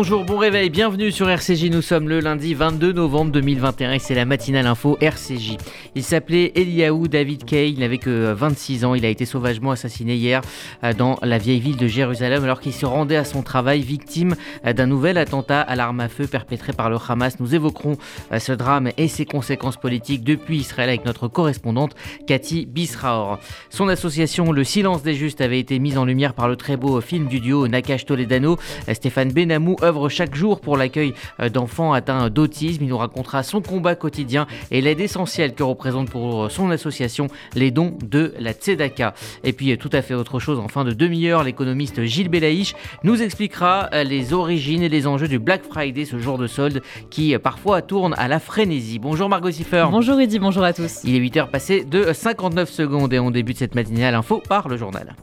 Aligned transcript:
Bonjour, 0.00 0.24
bon 0.24 0.38
réveil, 0.38 0.70
bienvenue 0.70 1.10
sur 1.10 1.28
RCJ. 1.28 1.70
Nous 1.72 1.82
sommes 1.82 2.08
le 2.08 2.20
lundi 2.20 2.54
22 2.54 2.92
novembre 2.92 3.32
2021 3.32 3.94
et 3.94 3.98
c'est 3.98 4.14
la 4.14 4.26
matinale 4.26 4.68
info 4.68 4.96
RCJ. 5.00 5.56
Il 5.96 6.04
s'appelait 6.04 6.52
Eliaou 6.54 7.08
David 7.08 7.44
Kay, 7.44 7.72
il 7.72 7.80
n'avait 7.80 7.98
que 7.98 8.30
26 8.32 8.84
ans. 8.84 8.94
Il 8.94 9.04
a 9.04 9.08
été 9.08 9.24
sauvagement 9.24 9.72
assassiné 9.72 10.14
hier 10.14 10.40
euh, 10.84 10.92
dans 10.92 11.18
la 11.22 11.36
vieille 11.38 11.58
ville 11.58 11.76
de 11.76 11.88
Jérusalem 11.88 12.44
alors 12.44 12.60
qu'il 12.60 12.72
se 12.72 12.86
rendait 12.86 13.16
à 13.16 13.24
son 13.24 13.42
travail 13.42 13.80
victime 13.80 14.36
euh, 14.64 14.72
d'un 14.72 14.86
nouvel 14.86 15.18
attentat 15.18 15.60
à 15.60 15.74
l'arme 15.74 15.98
à 15.98 16.08
feu 16.08 16.28
perpétré 16.28 16.72
par 16.72 16.90
le 16.90 16.96
Hamas. 17.08 17.40
Nous 17.40 17.56
évoquerons 17.56 17.96
euh, 18.30 18.38
ce 18.38 18.52
drame 18.52 18.90
et 18.98 19.08
ses 19.08 19.24
conséquences 19.24 19.78
politiques 19.78 20.22
depuis 20.22 20.58
Israël 20.58 20.90
avec 20.90 21.06
notre 21.06 21.26
correspondante 21.26 21.96
Cathy 22.24 22.66
Bisraor. 22.66 23.40
Son 23.68 23.88
association 23.88 24.52
Le 24.52 24.62
Silence 24.62 25.02
des 25.02 25.14
Justes 25.14 25.40
avait 25.40 25.58
été 25.58 25.80
mise 25.80 25.98
en 25.98 26.04
lumière 26.04 26.34
par 26.34 26.46
le 26.46 26.54
très 26.54 26.76
beau 26.76 27.00
film 27.00 27.26
du 27.26 27.40
duo 27.40 27.66
Nakash 27.66 28.04
Toledano. 28.04 28.58
Stéphane 28.92 29.32
Benamou 29.32 29.74
œuvre 29.88 30.08
chaque 30.08 30.34
jour 30.34 30.60
pour 30.60 30.76
l'accueil 30.76 31.14
euh, 31.40 31.48
d'enfants 31.48 31.92
atteints 31.92 32.30
d'autisme. 32.30 32.84
Il 32.84 32.88
nous 32.88 32.98
racontera 32.98 33.42
son 33.42 33.60
combat 33.60 33.94
quotidien 33.94 34.46
et 34.70 34.80
l'aide 34.80 35.00
essentielle 35.00 35.54
que 35.54 35.62
représente 35.62 36.10
pour 36.10 36.44
euh, 36.44 36.48
son 36.48 36.70
association 36.70 37.26
les 37.54 37.70
dons 37.70 37.96
de 38.04 38.34
la 38.38 38.52
Tzedaka. 38.52 39.14
Et 39.44 39.52
puis 39.52 39.72
euh, 39.72 39.76
tout 39.76 39.90
à 39.92 40.02
fait 40.02 40.14
autre 40.14 40.38
chose, 40.38 40.58
en 40.58 40.68
fin 40.68 40.84
de 40.84 40.92
demi-heure, 40.92 41.42
l'économiste 41.42 42.04
Gilles 42.04 42.28
Belaïch 42.28 42.74
nous 43.02 43.22
expliquera 43.22 43.88
les 44.04 44.32
origines 44.32 44.82
et 44.82 44.88
les 44.88 45.06
enjeux 45.06 45.28
du 45.28 45.38
Black 45.38 45.62
Friday, 45.64 46.04
ce 46.04 46.18
jour 46.18 46.38
de 46.38 46.46
solde 46.46 46.82
qui 47.10 47.36
parfois 47.38 47.82
tourne 47.82 48.14
à 48.18 48.28
la 48.28 48.38
frénésie. 48.38 48.98
Bonjour 48.98 49.28
Margot 49.28 49.50
Siffer. 49.50 49.86
Bonjour 49.90 50.20
Eddy, 50.20 50.38
bonjour 50.38 50.64
à 50.64 50.72
tous. 50.72 51.00
Il 51.04 51.14
est 51.14 51.20
8h 51.20 51.50
passé 51.50 51.84
de 51.84 52.12
59 52.12 52.68
secondes 52.68 53.12
et 53.12 53.18
on 53.18 53.30
débute 53.30 53.58
cette 53.58 53.74
matinale 53.74 54.14
info 54.14 54.42
par 54.46 54.68
le 54.68 54.76
journal. 54.76 55.16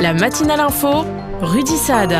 La 0.00 0.14
matinale 0.14 0.60
info, 0.60 1.04
Rudy 1.40 1.76
Saad. 1.76 2.12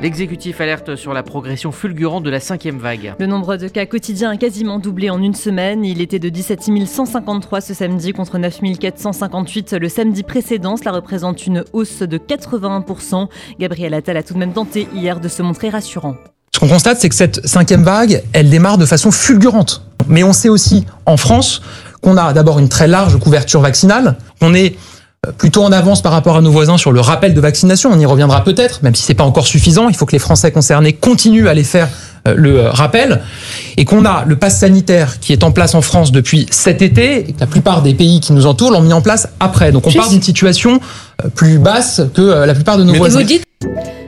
L'exécutif 0.00 0.60
alerte 0.60 0.96
sur 0.96 1.12
la 1.12 1.22
progression 1.22 1.70
fulgurante 1.70 2.22
de 2.22 2.30
la 2.30 2.40
cinquième 2.40 2.78
vague. 2.78 3.14
Le 3.18 3.26
nombre 3.26 3.56
de 3.56 3.68
cas 3.68 3.84
quotidiens 3.84 4.30
a 4.30 4.36
quasiment 4.36 4.78
doublé 4.78 5.10
en 5.10 5.20
une 5.20 5.34
semaine. 5.34 5.84
Il 5.84 6.00
était 6.00 6.18
de 6.18 6.30
17 6.30 6.70
153 6.86 7.60
ce 7.60 7.74
samedi 7.74 8.12
contre 8.12 8.38
9 8.38 8.60
458 8.80 9.74
le 9.74 9.88
samedi 9.90 10.22
précédent. 10.22 10.78
Cela 10.78 10.92
représente 10.92 11.46
une 11.46 11.64
hausse 11.74 12.00
de 12.00 12.16
81%. 12.16 13.28
Gabriel 13.58 13.92
Attal 13.92 14.16
a 14.16 14.22
tout 14.22 14.34
de 14.34 14.38
même 14.38 14.54
tenté 14.54 14.88
hier 14.94 15.20
de 15.20 15.28
se 15.28 15.42
montrer 15.42 15.68
rassurant. 15.68 16.16
Ce 16.54 16.60
qu'on 16.60 16.68
constate, 16.68 16.98
c'est 16.98 17.10
que 17.10 17.14
cette 17.14 17.46
cinquième 17.46 17.82
vague, 17.82 18.22
elle 18.32 18.48
démarre 18.48 18.78
de 18.78 18.86
façon 18.86 19.10
fulgurante. 19.10 19.82
Mais 20.08 20.22
on 20.22 20.32
sait 20.32 20.48
aussi 20.48 20.86
en 21.04 21.16
France 21.16 21.60
qu'on 22.06 22.16
a 22.16 22.32
d'abord 22.32 22.60
une 22.60 22.68
très 22.68 22.86
large 22.86 23.18
couverture 23.18 23.60
vaccinale. 23.60 24.14
On 24.40 24.54
est 24.54 24.76
euh, 25.26 25.32
plutôt 25.32 25.64
en 25.64 25.72
avance 25.72 26.02
par 26.02 26.12
rapport 26.12 26.36
à 26.36 26.40
nos 26.40 26.52
voisins 26.52 26.78
sur 26.78 26.92
le 26.92 27.00
rappel 27.00 27.34
de 27.34 27.40
vaccination. 27.40 27.90
On 27.92 27.98
y 27.98 28.06
reviendra 28.06 28.44
peut-être, 28.44 28.84
même 28.84 28.94
si 28.94 29.02
c'est 29.02 29.14
pas 29.14 29.24
encore 29.24 29.48
suffisant. 29.48 29.88
Il 29.88 29.96
faut 29.96 30.06
que 30.06 30.12
les 30.12 30.20
Français 30.20 30.52
concernés 30.52 30.92
continuent 30.92 31.48
à 31.48 31.54
les 31.54 31.64
faire 31.64 31.88
euh, 32.28 32.34
le 32.36 32.60
euh, 32.60 32.70
rappel 32.70 33.22
et 33.76 33.84
qu'on 33.84 34.04
a 34.04 34.24
le 34.24 34.36
pass 34.36 34.60
sanitaire 34.60 35.18
qui 35.18 35.32
est 35.32 35.42
en 35.42 35.50
place 35.50 35.74
en 35.74 35.82
France 35.82 36.12
depuis 36.12 36.46
cet 36.52 36.80
été 36.80 37.28
et 37.28 37.32
que 37.32 37.40
la 37.40 37.48
plupart 37.48 37.82
des 37.82 37.94
pays 37.94 38.20
qui 38.20 38.32
nous 38.34 38.46
entourent 38.46 38.70
l'ont 38.70 38.82
mis 38.82 38.92
en 38.92 39.02
place 39.02 39.28
après. 39.40 39.72
Donc 39.72 39.88
on 39.88 39.92
part 39.92 40.08
d'une 40.08 40.22
situation 40.22 40.78
plus 41.34 41.58
basse 41.58 42.02
que 42.14 42.22
la 42.22 42.54
plupart 42.54 42.78
de 42.78 42.84
nos 42.84 42.94
voisins. 42.94 43.24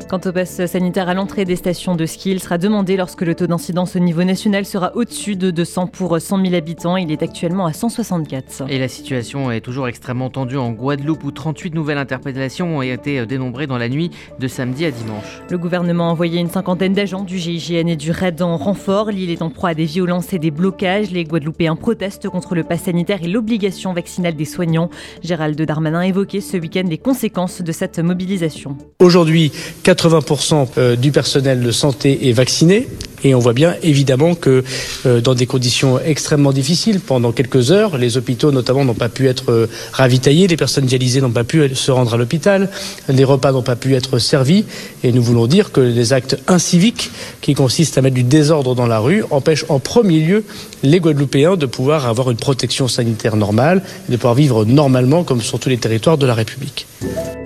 Quant 0.09 0.21
au 0.25 0.33
pass 0.33 0.65
sanitaire 0.65 1.11
à 1.11 1.13
l'entrée 1.13 1.45
des 1.45 1.55
stations 1.55 1.95
de 1.95 2.07
ski, 2.07 2.31
il 2.31 2.41
sera 2.41 2.57
demandé 2.57 2.97
lorsque 2.97 3.21
le 3.21 3.35
taux 3.35 3.47
d'incidence 3.47 3.95
au 3.95 3.99
niveau 3.99 4.25
national 4.25 4.65
sera 4.65 4.97
au-dessus 4.97 5.37
de 5.37 5.51
200 5.51 5.89
pour 5.89 6.19
100 6.19 6.43
000 6.47 6.55
habitants. 6.55 6.97
Il 6.97 7.13
est 7.13 7.23
actuellement 7.23 7.67
à 7.67 7.75
164. 7.75 8.65
Et 8.71 8.79
la 8.79 8.89
situation 8.89 9.51
est 9.51 9.61
toujours 9.61 9.87
extrêmement 9.87 10.31
tendue 10.31 10.57
en 10.57 10.71
Guadeloupe 10.71 11.25
où 11.25 11.31
38 11.31 11.75
nouvelles 11.75 11.99
interpellations 11.99 12.79
ont 12.79 12.81
été 12.81 13.27
dénombrées 13.27 13.67
dans 13.67 13.77
la 13.77 13.91
nuit 13.91 14.11
de 14.39 14.49
samedi 14.49 14.87
à 14.87 14.91
dimanche. 14.91 15.43
Le 15.51 15.59
gouvernement 15.59 16.09
a 16.09 16.13
envoyé 16.13 16.41
une 16.41 16.49
cinquantaine 16.49 16.95
d'agents 16.95 17.23
du 17.23 17.37
GIGN 17.37 17.89
et 17.89 17.97
du 17.97 18.11
RAID 18.11 18.41
en 18.41 18.57
renfort. 18.57 19.11
L'île 19.11 19.31
est 19.31 19.43
en 19.43 19.51
proie 19.51 19.71
à 19.71 19.75
des 19.75 19.85
violences 19.85 20.33
et 20.33 20.39
des 20.39 20.51
blocages. 20.51 21.11
Les 21.11 21.25
Guadeloupéens 21.25 21.77
protestent 21.77 22.31
contre 22.31 22.55
le 22.55 22.65
pass 22.65 22.85
sanitaire 22.85 23.19
et 23.23 23.29
l'obligation 23.29 23.93
vaccinale 23.93 24.37
des 24.37 24.47
soignants. 24.47 24.89
Gérald 25.23 25.61
Darmanin 25.61 26.01
a 26.01 26.07
évoqué 26.07 26.41
ce 26.41 26.57
week-end 26.57 26.85
les 26.89 26.97
conséquences 26.97 27.61
de 27.61 27.73
cette 27.73 27.99
mobilisation. 27.99 28.79
Aujourd'hui, 29.01 29.53
80% 29.99 30.69
euh, 30.79 30.97
du 30.97 31.11
personnel 31.11 31.61
de 31.61 31.71
santé 31.73 32.29
est 32.29 32.33
vacciné. 32.33 32.87
Et 33.25 33.35
on 33.35 33.39
voit 33.39 33.53
bien 33.53 33.75
évidemment 33.83 34.35
que 34.35 34.65
euh, 35.07 35.21
dans 35.21 35.35
des 35.35 35.47
conditions 35.47 35.99
extrêmement 36.01 36.53
difficiles, 36.53 37.01
pendant 37.01 37.33
quelques 37.33 37.71
heures, 37.71 37.99
les 37.99 38.17
hôpitaux 38.17 38.53
notamment 38.53 38.85
n'ont 38.85 38.95
pas 38.95 39.09
pu 39.09 39.29
être 39.29 39.51
euh, 39.51 39.67
ravitaillés, 39.93 40.47
les 40.47 40.57
personnes 40.57 40.87
dialysées 40.87 41.21
n'ont 41.21 41.31
pas 41.31 41.45
pu 41.45 41.75
se 41.75 41.91
rendre 41.91 42.15
à 42.15 42.17
l'hôpital, 42.17 42.69
les 43.09 43.25
repas 43.25 43.53
n'ont 43.53 43.63
pas 43.63 43.77
pu 43.77 43.95
être 43.95 44.19
servis. 44.19 44.65
Et 45.03 45.13
nous 45.13 45.23
voulons 45.23 45.47
dire 45.47 45.73
que 45.73 45.81
les 45.81 46.13
actes 46.13 46.39
inciviques 46.49 47.11
qui 47.41 47.55
consistent 47.55 47.99
à 47.99 48.03
mettre 48.03 48.15
du 48.15 48.23
désordre 48.23 48.75
dans 48.75 48.87
la 48.87 48.99
rue 48.99 49.25
empêchent 49.31 49.65
en 49.69 49.79
premier 49.79 50.21
lieu 50.21 50.45
les 50.83 51.01
Guadeloupéens 51.01 51.57
de 51.57 51.67
pouvoir 51.67 52.07
avoir 52.07 52.31
une 52.31 52.37
protection 52.37 52.89
sanitaire 52.89 53.37
normale, 53.37 53.83
de 54.09 54.17
pouvoir 54.17 54.35
vivre 54.35 54.65
normalement 54.65 55.25
comme 55.25 55.41
sur 55.41 55.59
tous 55.59 55.69
les 55.69 55.79
territoires 55.79 56.19
de 56.19 56.27
la 56.27 56.35
République. 56.35 56.87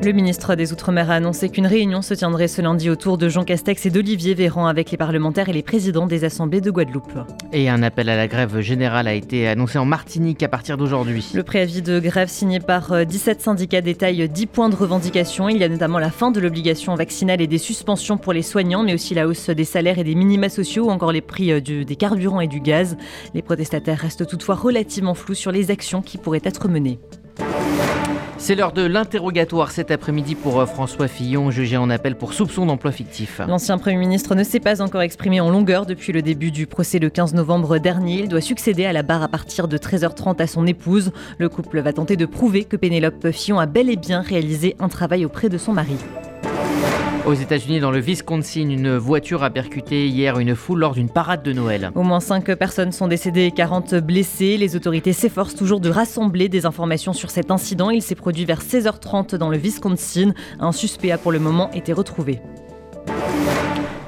Le 0.05 0.13
ministre 0.13 0.57
des 0.57 0.73
Outre-mer 0.73 1.11
a 1.11 1.15
annoncé 1.15 1.49
qu'une 1.49 1.67
réunion 1.67 2.03
se 2.03 2.15
tiendrait 2.15 2.49
ce 2.49 2.61
lundi 2.61 2.91
autour 2.91 3.19
de 3.19 3.29
Jean 3.29 3.45
Castex 3.45 3.87
et 3.87 3.91
d'Olivier 3.91 4.35
Véran 4.35 4.67
avec 4.67 4.91
les 4.91 4.97
parlementaires 4.97 5.49
et 5.49 5.53
les 5.53 5.62
présidents 5.63 6.07
des 6.07 6.25
assemblées 6.25 6.61
de 6.61 6.71
Guadeloupe. 6.71 7.19
Et 7.53 7.69
un 7.69 7.83
appel 7.83 8.09
à 8.09 8.17
la 8.17 8.29
grève 8.29 8.61
générale 8.61 9.09
a 9.09 9.15
été 9.15 9.49
annoncé 9.49 9.79
en 9.79 9.85
Martinique 9.85 10.43
à 10.43 10.49
partir 10.49 10.77
d'aujourd'hui. 10.77 11.31
Le 11.35 11.43
préavis 11.43 11.83
de 11.83 11.99
grève 11.99 12.29
signé 12.29 12.61
par 12.61 13.07
17 13.07 13.39
euh, 13.39 13.43
syndicats 13.43 13.81
détaille 13.81 14.29
10 14.29 14.47
points 14.47 14.69
de 14.69 14.77
revendication. 14.77 15.49
Il 15.49 15.59
y 15.59 15.65
a 15.65 15.69
notamment 15.69 15.99
la 15.99 16.11
fin 16.11 16.31
de 16.31 16.41
l'obligation 16.41 16.95
vaccinale 16.95 17.41
et 17.41 17.47
des 17.47 17.59
suspensions 17.59 18.19
pour 18.19 18.33
les 18.33 18.43
soignants, 18.43 18.83
mais 18.83 18.95
aussi 18.95 19.15
la 19.15 19.27
hausse 19.27 19.51
des 19.51 19.65
salaires 19.65 19.99
et 19.99 20.05
des 20.05 20.15
minima 20.15 20.49
sociaux 20.49 20.87
ou 20.87 20.91
encore 20.91 21.13
les 21.13 21.21
prix 21.21 21.53
euh, 21.53 21.61
des 21.61 21.97
carburants 21.97 22.41
et 22.41 22.49
du 22.49 22.61
gaz. 22.61 22.97
Les 23.35 23.43
protestataires 23.43 23.99
restent 23.99 24.27
toutefois 24.27 24.55
relativement 24.55 25.15
flous 25.15 25.35
sur 25.35 25.53
les 25.53 25.71
actions 25.71 26.03
qui 26.03 26.19
pourraient 26.19 26.41
être 26.45 26.69
menées. 26.69 26.99
C'est 28.43 28.57
l'heure 28.57 28.73
de 28.73 28.83
l'interrogatoire 28.83 29.71
cet 29.71 29.93
après-midi 29.93 30.35
pour 30.35 30.59
euh, 30.59 30.67
François 30.67 31.07
Fillon, 31.07 31.53
jugé 31.53 31.77
en 31.77 31.89
appel 31.91 32.17
pour 32.17 32.33
soupçon 32.33 32.67
d'emploi 32.67 32.91
fictif. 32.91 33.41
L'ancien 33.47 33.79
Premier 33.79 33.99
ministre 33.99 34.35
ne 34.35 34.43
s'est 34.43 34.59
pas 34.59 34.83
encore 34.83 35.03
exprimé 35.03 35.41
en 35.41 35.49
longueur 35.49 35.87
depuis 35.87 36.13
le 36.13 36.23
début 36.23 36.51
du 36.51 36.67
procès 36.67 36.99
le 36.99 37.09
15 37.09 37.35
novembre 37.35 37.79
dernier. 37.79 38.19
Il 38.19 38.29
doit 38.29 38.41
succéder 38.41 38.85
à 38.85 38.93
la 38.93 39.05
barre 39.05 39.23
à 39.23 39.29
partir 39.29 39.69
de 39.69 39.79
13h30 39.79 40.43
à 40.43 40.49
son 40.49 40.67
épouse. 40.67 41.13
Le 41.39 41.49
couple 41.49 41.79
va 41.83 41.93
tenter 41.93 42.17
de 42.17 42.27
prouver 42.27 42.65
que 42.65 42.77
Pénélope 42.77 43.31
Fillon 43.31 43.61
a 43.61 43.67
bel 43.67 43.89
et 43.89 43.97
bien 43.97 44.23
réalisé 44.23 44.75
un 44.81 44.89
travail 44.89 45.25
auprès 45.25 45.49
de 45.49 45.57
son 45.57 45.73
mari. 45.73 45.95
Aux 47.25 47.35
États-Unis, 47.35 47.79
dans 47.79 47.93
le 47.93 48.01
Wisconsin, 48.01 48.69
une 48.69 48.97
voiture 48.97 49.45
a 49.45 49.51
percuté 49.51 50.09
hier 50.09 50.41
une 50.41 50.57
foule 50.57 50.81
lors 50.81 50.93
d'une 50.93 51.09
parade 51.09 51.45
de 51.45 51.53
Noël. 51.53 51.93
Au 51.95 52.03
moins 52.03 52.19
5 52.19 52.57
personnes 52.57 52.91
sont 52.91 53.07
décédées 53.07 53.45
et 53.45 53.53
40 53.53 53.95
blessées. 53.95 54.57
Les 54.57 54.75
autorités 54.75 55.13
s'efforcent 55.13 55.55
toujours 55.55 55.79
de 55.79 55.89
rassembler 55.89 56.49
des 56.49 56.67
informations 56.67 57.13
sur 57.13 57.31
cet 57.31 57.53
incident. 57.53 57.91
Il 57.91 58.03
s'est 58.03 58.17
produit 58.17 58.45
vers 58.45 58.61
16h30 58.61 59.37
dans 59.37 59.51
le 59.51 59.57
Wisconsin. 59.57 60.33
Un 60.59 60.73
suspect 60.73 61.13
a 61.13 61.19
pour 61.19 61.31
le 61.31 61.39
moment 61.39 61.71
été 61.71 61.93
retrouvé. 61.93 62.41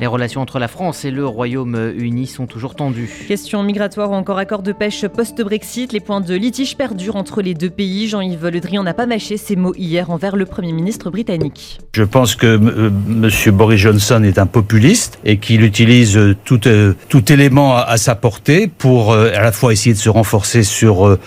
Les 0.01 0.09
relations 0.09 0.41
entre 0.41 0.59
la 0.59 0.67
France 0.67 1.05
et 1.05 1.13
le 1.13 1.25
Royaume-Uni 1.25 2.27
sont 2.27 2.47
toujours 2.47 2.75
tendues. 2.75 3.27
Question 3.29 3.63
migratoire 3.63 4.11
ou 4.11 4.15
encore 4.15 4.39
accord 4.39 4.63
de 4.63 4.73
pêche 4.73 5.07
post-Brexit, 5.07 5.93
les 5.93 6.01
points 6.01 6.21
de 6.21 6.35
litige 6.35 6.77
perdurent 6.77 7.15
entre 7.15 7.43
les 7.43 7.55
deux 7.55 7.71
pays. 7.71 8.09
Jean-Yves 8.09 8.49
Le 8.49 8.61
Drian 8.61 8.83
n'a 8.83 8.93
pas 8.93 9.07
mâché 9.07 9.37
ses 9.37 9.55
mots 9.55 9.75
hier 9.77 10.11
envers 10.11 10.35
le 10.35 10.47
Premier 10.47 10.73
ministre 10.73 11.11
britannique. 11.11 11.79
Je 11.95 12.03
pense 12.03 12.35
que 12.35 12.47
euh, 12.47 12.89
M. 12.89 13.55
Boris 13.55 13.79
Johnson 13.79 14.25
est 14.25 14.39
un 14.39 14.47
populiste 14.47 15.21
et 15.25 15.39
qu'il 15.39 15.63
utilise 15.63 16.19
tout, 16.45 16.67
euh, 16.67 16.95
tout 17.09 17.33
élément 17.33 17.77
à, 17.77 17.97
sa 17.97 18.17
portée 18.17 18.67
pour 18.67 19.13
euh, 19.13 19.31
à 19.33 19.43
la 19.43 19.53
fois 19.53 19.73
essayer 19.73 19.95
de 19.95 20.01
se 20.01 20.11
renforcer 20.11 20.65
sur 20.65 21.19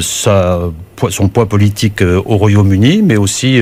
sa, 0.00 0.60
son 1.08 1.28
poids 1.28 1.48
politique 1.48 2.02
au 2.02 2.36
Royaume-Uni, 2.36 3.02
mais 3.02 3.16
aussi 3.16 3.60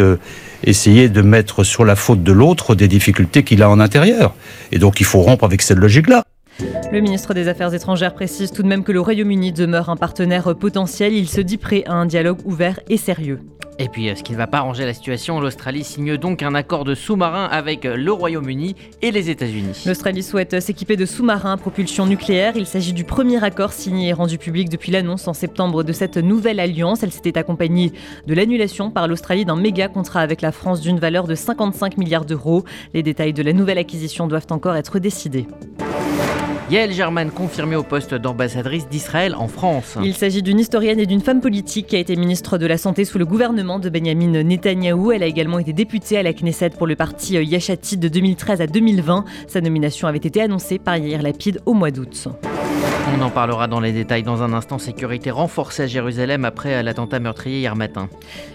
essayer 0.64 1.08
de 1.08 1.22
mettre 1.22 1.64
sur 1.64 1.84
la 1.84 1.96
faute 1.96 2.22
de 2.22 2.32
l'autre 2.32 2.74
des 2.74 2.88
difficultés 2.88 3.42
qu'il 3.42 3.62
a 3.62 3.70
en 3.70 3.80
intérieur. 3.80 4.34
Et 4.72 4.78
donc 4.78 5.00
il 5.00 5.06
faut 5.06 5.20
rompre 5.20 5.44
avec 5.44 5.62
cette 5.62 5.78
logique-là. 5.78 6.24
Le 6.92 7.00
ministre 7.00 7.34
des 7.34 7.48
Affaires 7.48 7.72
étrangères 7.72 8.14
précise 8.14 8.52
tout 8.52 8.62
de 8.62 8.68
même 8.68 8.84
que 8.84 8.92
le 8.92 9.00
Royaume-Uni 9.00 9.52
demeure 9.52 9.88
un 9.88 9.96
partenaire 9.96 10.54
potentiel. 10.56 11.14
Il 11.14 11.28
se 11.28 11.40
dit 11.40 11.56
prêt 11.56 11.84
à 11.86 11.94
un 11.94 12.06
dialogue 12.06 12.38
ouvert 12.44 12.80
et 12.88 12.96
sérieux. 12.96 13.40
Et 13.82 13.88
puis, 13.88 14.11
euh, 14.11 14.15
ce 14.15 14.23
qui 14.23 14.32
ne 14.32 14.37
va 14.37 14.47
pas 14.47 14.59
arranger 14.59 14.85
la 14.85 14.93
situation, 14.93 15.41
l'Australie 15.41 15.85
signe 15.85 16.19
donc 16.19 16.43
un 16.43 16.55
accord 16.55 16.85
de 16.85 16.94
sous-marin 16.94 17.47
avec 17.47 17.87
euh, 17.87 17.97
le 17.97 18.12
Royaume-Uni 18.12 18.77
et 19.00 19.11
les 19.11 19.31
États-Unis. 19.31 19.85
L'Australie 19.87 20.23
souhaite 20.23 20.53
euh, 20.53 20.61
s'équiper 20.61 20.97
de 20.97 21.06
sous-marins 21.06 21.55
à 21.55 21.56
propulsion 21.56 22.05
nucléaire. 22.05 22.53
Il 22.56 22.67
s'agit 22.67 22.93
du 22.93 23.05
premier 23.05 23.43
accord 23.43 23.73
signé 23.73 24.09
et 24.09 24.12
rendu 24.12 24.37
public 24.37 24.69
depuis 24.69 24.93
l'annonce 24.93 25.27
en 25.29 25.32
septembre 25.32 25.82
de 25.82 25.94
cette 25.94 26.19
nouvelle 26.19 26.61
alliance. 26.61 27.03
Elle 27.03 27.11
s'était 27.11 27.38
accompagnée 27.38 27.91
de 28.27 28.35
l'annulation 28.35 28.91
par 28.91 29.09
l'Australie 29.09 29.47
d'un 29.47 29.56
méga 29.56 29.88
contrat 29.88 30.21
avec 30.21 30.43
la 30.43 30.53
France 30.53 30.82
d'une 30.82 31.00
valeur 31.00 31.27
de 31.27 31.35
55 31.35 31.97
milliards 31.97 32.27
d'euros. 32.27 32.67
Les 32.93 33.03
détails 33.03 33.32
de 33.32 33.43
la 33.43 33.55
nouvelle 33.55 33.79
acquisition 33.79 34.27
doivent 34.27 34.49
encore 34.50 34.77
être 34.77 34.99
décidés. 34.99 35.47
Yael 36.70 36.93
German 36.93 37.32
confirmée 37.32 37.75
au 37.75 37.82
poste 37.82 38.14
d'ambassadrice 38.14 38.88
d'Israël 38.88 39.34
en 39.34 39.49
France. 39.49 39.99
Il 40.05 40.14
s'agit 40.14 40.40
d'une 40.40 40.61
historienne 40.61 41.00
et 41.00 41.06
d'une 41.06 41.20
femme 41.20 41.40
politique 41.40 41.88
qui 41.88 41.96
a 41.96 41.99
été 41.99 42.14
ministre 42.14 42.58
de 42.58 42.67
la 42.67 42.78
Santé 42.78 43.05
sous 43.05 43.19
le 43.19 43.26
gouvernement 43.26 43.81
de 43.81 43.88
Benjamin 43.88 44.44
Netanyahou. 44.44 45.11
Elle 45.11 45.25
a 45.25 45.26
également 45.26 45.58
été 45.58 45.72
députée 45.72 46.17
à 46.17 46.22
la 46.22 46.32
Knesset 46.32 46.70
pour 46.70 46.87
le 46.87 46.94
parti 46.94 47.34
Yachati 47.34 47.96
de 47.96 48.06
2013 48.06 48.61
à 48.61 48.69
2020. 48.69 49.25
Sa 49.49 49.61
nomination 49.61 50.06
avait 50.06 50.19
été 50.19 50.40
annoncée 50.40 50.78
par 50.78 50.96
Yair 50.96 51.22
Lapid 51.22 51.61
au 51.67 51.75
mois 51.75 51.90
d'août. 51.90 52.28
On 53.08 53.23
en 53.23 53.31
parlera 53.31 53.67
dans 53.67 53.81
les 53.81 53.93
détails 53.93 54.23
dans 54.23 54.43
un 54.43 54.52
instant. 54.52 54.79
Sécurité 54.79 55.31
renforcée 55.31 55.82
à 55.82 55.87
Jérusalem 55.87 56.44
après 56.44 56.82
l'attentat 56.82 57.19
meurtrier 57.19 57.58
hier 57.58 57.76
matin. 57.76 58.08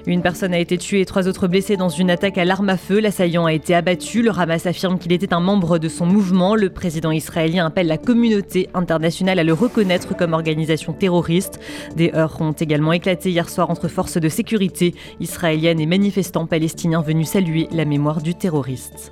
Une 0.07 0.21
personne 0.21 0.53
a 0.53 0.59
été 0.59 0.77
tuée 0.77 1.01
et 1.01 1.06
trois 1.06 1.27
autres 1.27 1.47
blessés 1.47 1.77
dans 1.77 1.89
une 1.89 2.09
attaque 2.09 2.38
à 2.38 2.45
l'arme 2.45 2.69
à 2.69 2.77
feu. 2.77 3.00
L'assaillant 3.00 3.45
a 3.45 3.53
été 3.53 3.75
abattu. 3.75 4.21
Le 4.21 4.31
Hamas 4.31 4.65
affirme 4.65 4.97
qu'il 4.97 5.12
était 5.12 5.33
un 5.33 5.39
membre 5.39 5.77
de 5.77 5.89
son 5.89 6.06
mouvement. 6.06 6.56
Le 6.56 6.69
président 6.69 7.12
israélien 7.12 7.65
appelle 7.65 7.88
la 7.88 7.97
communauté 7.97 8.69
internationale 8.74 9.39
à 9.39 9.44
le 9.44 9.53
reconnaître 9.53 10.15
comme 10.15 10.33
organisation 10.33 10.94
terroriste. 10.94 11.59
Des 11.95 12.12
heurts 12.13 12.39
ont 12.41 12.53
également 12.53 12.94
éclaté 12.94 13.31
hier 13.31 13.50
soir 13.50 13.69
entre 13.69 13.88
forces 13.88 14.18
de 14.18 14.30
sécurité 14.30 14.95
israéliennes 15.19 15.80
et 15.80 15.86
manifestants 15.86 16.45
palestiniens 16.45 17.01
venus 17.01 17.30
saluer 17.30 17.68
la 17.71 17.86
mémoire 17.86 18.21
du 18.21 18.36
terroriste. 18.36 19.12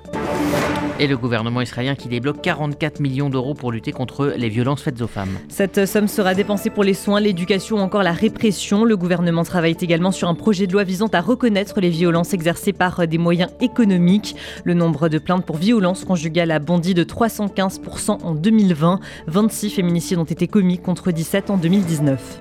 Et 1.00 1.08
le 1.08 1.16
gouvernement 1.16 1.60
israélien 1.60 1.96
qui 1.96 2.06
débloque 2.06 2.40
44 2.40 3.00
millions 3.00 3.28
d'euros 3.28 3.54
pour 3.54 3.72
lutter 3.72 3.90
contre 3.90 4.32
les 4.36 4.48
violences 4.48 4.80
faites 4.80 5.00
aux 5.02 5.08
femmes. 5.08 5.36
Cette 5.48 5.86
somme 5.86 6.06
sera 6.06 6.34
dépensée 6.34 6.70
pour 6.70 6.84
les 6.84 6.94
soins, 6.94 7.18
l'éducation 7.18 7.78
ou 7.78 7.80
encore 7.80 8.04
la 8.04 8.12
répression. 8.12 8.84
Le 8.84 8.96
gouvernement 8.96 9.42
travaille 9.42 9.76
également 9.80 10.12
sur 10.12 10.28
un 10.28 10.36
projet 10.36 10.68
de 10.68 10.72
loi 10.72 10.84
visant 10.84 11.08
à 11.12 11.20
reconnaître 11.20 11.80
les 11.80 11.90
violences 11.90 12.32
exercées 12.32 12.72
par 12.72 13.08
des 13.08 13.18
moyens 13.18 13.50
économiques. 13.60 14.36
Le 14.62 14.74
nombre 14.74 15.08
de 15.08 15.18
plaintes 15.18 15.44
pour 15.44 15.56
violences 15.56 16.04
conjugales 16.04 16.52
a 16.52 16.60
bondi 16.60 16.94
de 16.94 17.02
315% 17.02 18.22
en 18.22 18.34
2020. 18.34 19.00
26 19.26 19.70
féminicides 19.70 20.18
ont 20.18 20.24
été 20.24 20.46
commis 20.46 20.78
contre 20.78 21.10
17 21.10 21.50
en 21.50 21.56
2019. 21.56 22.40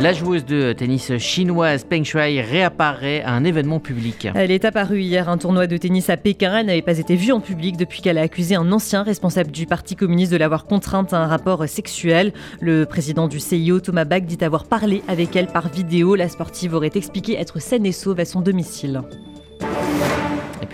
La 0.00 0.12
joueuse 0.12 0.44
de 0.44 0.72
tennis 0.72 1.16
chinoise 1.18 1.84
Peng 1.84 2.04
Shuai 2.04 2.40
réapparaît 2.42 3.22
à 3.22 3.32
un 3.32 3.44
événement 3.44 3.80
public. 3.80 4.28
Elle 4.34 4.50
est 4.50 4.64
apparue 4.64 5.00
hier 5.00 5.28
à 5.28 5.32
un 5.32 5.38
tournoi 5.38 5.66
de 5.66 5.76
tennis 5.76 6.10
à 6.10 6.16
Pékin. 6.16 6.58
Elle 6.58 6.66
n'avait 6.66 6.82
pas 6.82 6.98
été 6.98 7.16
vue 7.16 7.32
en 7.32 7.40
public 7.40 7.76
depuis 7.76 8.02
qu'elle 8.02 8.18
a 8.18 8.22
accusé 8.22 8.56
un 8.56 8.70
ancien 8.72 9.02
responsable 9.02 9.50
du 9.50 9.66
Parti 9.66 9.96
communiste 9.96 10.32
de 10.32 10.36
l'avoir 10.36 10.66
contrainte 10.66 11.12
à 11.14 11.18
un 11.18 11.26
rapport 11.26 11.66
sexuel. 11.68 12.32
Le 12.60 12.84
président 12.84 13.28
du 13.28 13.40
CIO, 13.40 13.80
Thomas 13.80 14.04
Bach, 14.04 14.22
dit 14.22 14.44
avoir 14.44 14.64
parlé 14.64 15.02
avec 15.08 15.36
elle 15.36 15.46
par 15.46 15.68
vidéo. 15.68 16.16
La 16.16 16.28
sportive 16.28 16.74
aurait 16.74 16.90
expliqué 16.94 17.38
être 17.38 17.60
saine 17.60 17.86
et 17.86 17.92
sauve 17.92 18.20
à 18.20 18.24
son 18.24 18.40
domicile. 18.40 19.02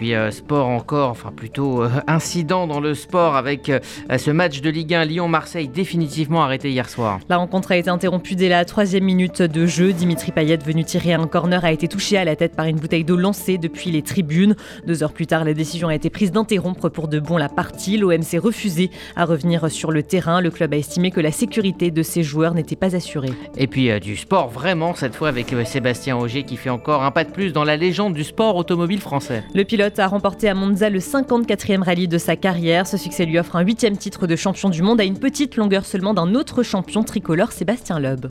Puis 0.00 0.14
euh, 0.14 0.30
sport 0.30 0.66
encore, 0.66 1.10
enfin 1.10 1.30
plutôt 1.30 1.82
euh, 1.82 1.90
incident 2.06 2.66
dans 2.66 2.80
le 2.80 2.94
sport 2.94 3.36
avec 3.36 3.68
euh, 3.68 3.80
ce 4.16 4.30
match 4.30 4.62
de 4.62 4.70
Ligue 4.70 4.94
1 4.94 5.04
Lyon-Marseille 5.04 5.68
définitivement 5.68 6.42
arrêté 6.42 6.70
hier 6.70 6.88
soir. 6.88 7.20
La 7.28 7.36
rencontre 7.36 7.72
a 7.72 7.76
été 7.76 7.90
interrompue 7.90 8.34
dès 8.34 8.48
la 8.48 8.64
troisième 8.64 9.04
minute 9.04 9.42
de 9.42 9.66
jeu. 9.66 9.92
Dimitri 9.92 10.32
Payet, 10.32 10.56
venu 10.64 10.84
tirer 10.84 11.12
un 11.12 11.26
corner, 11.26 11.66
a 11.66 11.70
été 11.70 11.86
touché 11.86 12.16
à 12.16 12.24
la 12.24 12.34
tête 12.34 12.56
par 12.56 12.64
une 12.64 12.78
bouteille 12.78 13.04
d'eau 13.04 13.18
lancée 13.18 13.58
depuis 13.58 13.90
les 13.90 14.00
tribunes. 14.00 14.56
Deux 14.86 15.02
heures 15.02 15.12
plus 15.12 15.26
tard, 15.26 15.44
la 15.44 15.52
décision 15.52 15.88
a 15.88 15.94
été 15.94 16.08
prise 16.08 16.32
d'interrompre 16.32 16.88
pour 16.88 17.06
de 17.06 17.20
bon 17.20 17.36
la 17.36 17.50
partie. 17.50 17.98
L'OM 17.98 18.22
s'est 18.22 18.38
refusé 18.38 18.90
à 19.16 19.26
revenir 19.26 19.70
sur 19.70 19.92
le 19.92 20.02
terrain. 20.02 20.40
Le 20.40 20.50
club 20.50 20.72
a 20.72 20.78
estimé 20.78 21.10
que 21.10 21.20
la 21.20 21.30
sécurité 21.30 21.90
de 21.90 22.02
ses 22.02 22.22
joueurs 22.22 22.54
n'était 22.54 22.74
pas 22.74 22.96
assurée. 22.96 23.34
Et 23.58 23.66
puis 23.66 23.90
du 24.00 24.16
sport 24.16 24.48
vraiment 24.48 24.94
cette 24.94 25.14
fois 25.14 25.28
avec 25.28 25.54
Sébastien 25.66 26.16
Auger 26.16 26.44
qui 26.44 26.56
fait 26.56 26.70
encore 26.70 27.02
un 27.02 27.10
pas 27.10 27.24
de 27.24 27.30
plus 27.32 27.52
dans 27.52 27.64
la 27.64 27.76
légende 27.76 28.14
du 28.14 28.24
sport 28.24 28.56
automobile 28.56 29.00
français. 29.00 29.44
Le 29.54 29.64
pilote 29.64 29.89
a 29.98 30.06
remporté 30.06 30.48
à 30.48 30.54
Monza 30.54 30.88
le 30.90 30.98
54e 30.98 31.82
rallye 31.82 32.08
de 32.08 32.18
sa 32.18 32.36
carrière. 32.36 32.86
Ce 32.86 32.96
succès 32.96 33.26
lui 33.26 33.38
offre 33.38 33.56
un 33.56 33.62
huitième 33.62 33.96
titre 33.96 34.26
de 34.26 34.36
champion 34.36 34.68
du 34.68 34.82
monde 34.82 35.00
à 35.00 35.04
une 35.04 35.18
petite 35.18 35.56
longueur 35.56 35.84
seulement 35.84 36.14
d'un 36.14 36.34
autre 36.34 36.62
champion 36.62 37.02
tricolore, 37.02 37.52
Sébastien 37.52 37.98
Loeb. 37.98 38.26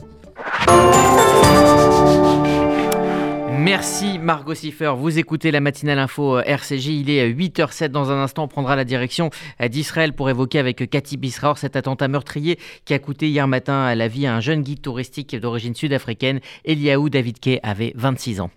Merci 3.58 4.18
Margot 4.18 4.54
Siffer. 4.54 4.94
Vous 4.96 5.18
écoutez 5.18 5.50
la 5.50 5.60
matinale 5.60 5.98
info 5.98 6.38
RCJ. 6.40 6.86
Il 6.86 7.10
est 7.10 7.30
8h07. 7.30 7.88
Dans 7.88 8.10
un 8.10 8.22
instant, 8.22 8.44
on 8.44 8.48
prendra 8.48 8.74
la 8.74 8.84
direction 8.84 9.28
d'Israël 9.68 10.14
pour 10.14 10.30
évoquer 10.30 10.58
avec 10.58 10.88
Cathy 10.88 11.18
Bisraor 11.18 11.58
cet 11.58 11.76
attentat 11.76 12.08
meurtrier 12.08 12.58
qui 12.86 12.94
a 12.94 12.98
coûté 12.98 13.28
hier 13.28 13.46
matin 13.46 13.94
la 13.94 14.08
vie 14.08 14.26
à 14.26 14.34
un 14.34 14.40
jeune 14.40 14.62
guide 14.62 14.80
touristique 14.80 15.36
d'origine 15.36 15.74
sud-africaine. 15.74 16.40
Eliaou 16.64 17.10
David 17.10 17.38
Kay 17.38 17.60
avait 17.62 17.92
26 17.96 18.40
ans. 18.40 18.50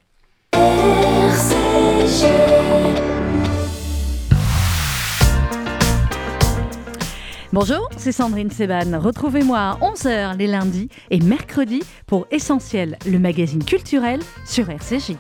Bonjour, 7.54 7.88
c'est 7.98 8.12
Sandrine 8.12 8.50
Seban. 8.50 9.00
Retrouvez-moi 9.00 9.60
à 9.60 9.78
11h 9.80 10.38
les 10.38 10.48
lundis 10.48 10.90
et 11.12 11.20
mercredis 11.20 11.84
pour 12.08 12.26
Essentiel, 12.32 12.98
le 13.06 13.20
magazine 13.20 13.64
culturel 13.64 14.22
sur 14.44 14.72
RCJ. 14.72 15.18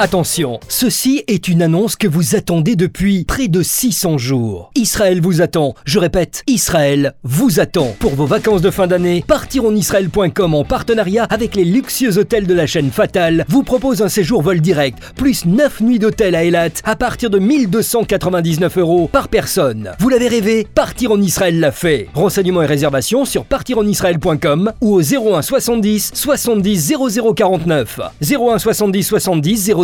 Attention, 0.00 0.58
ceci 0.68 1.22
est 1.28 1.46
une 1.46 1.62
annonce 1.62 1.94
que 1.94 2.08
vous 2.08 2.34
attendez 2.34 2.74
depuis 2.74 3.24
près 3.24 3.46
de 3.46 3.62
600 3.62 4.18
jours. 4.18 4.72
Israël 4.74 5.20
vous 5.20 5.40
attend, 5.40 5.74
je 5.84 6.00
répète, 6.00 6.42
Israël 6.48 7.14
vous 7.22 7.60
attend. 7.60 7.94
Pour 8.00 8.16
vos 8.16 8.26
vacances 8.26 8.60
de 8.60 8.72
fin 8.72 8.88
d'année, 8.88 9.24
partironisraël.com 9.28 10.54
en 10.54 10.64
partenariat 10.64 11.28
avec 11.30 11.54
les 11.54 11.64
luxueux 11.64 12.18
hôtels 12.18 12.48
de 12.48 12.54
la 12.54 12.66
chaîne 12.66 12.90
Fatale 12.90 13.44
vous 13.48 13.62
propose 13.62 14.02
un 14.02 14.08
séjour 14.08 14.42
vol 14.42 14.60
direct, 14.60 14.98
plus 15.14 15.46
9 15.46 15.82
nuits 15.82 16.00
d'hôtel 16.00 16.34
à 16.34 16.42
Elat 16.42 16.70
à 16.82 16.96
partir 16.96 17.30
de 17.30 17.38
1299 17.38 18.78
euros 18.78 19.06
par 19.06 19.28
personne. 19.28 19.92
Vous 20.00 20.08
l'avez 20.08 20.26
rêvé 20.26 20.66
Partir 20.74 21.12
en 21.12 21.20
Israël 21.20 21.60
l'a 21.60 21.70
fait. 21.70 22.08
Renseignements 22.14 22.62
et 22.62 22.66
réservations 22.66 23.24
sur 23.24 23.44
partironisraël.com 23.44 24.72
ou 24.80 24.94
au 24.94 25.02
01 25.02 25.42
70 25.42 26.10
70 26.14 26.94
0049. 27.36 28.00
01 28.20 28.58
70 28.58 29.04
70 29.04 29.64
00 29.66 29.83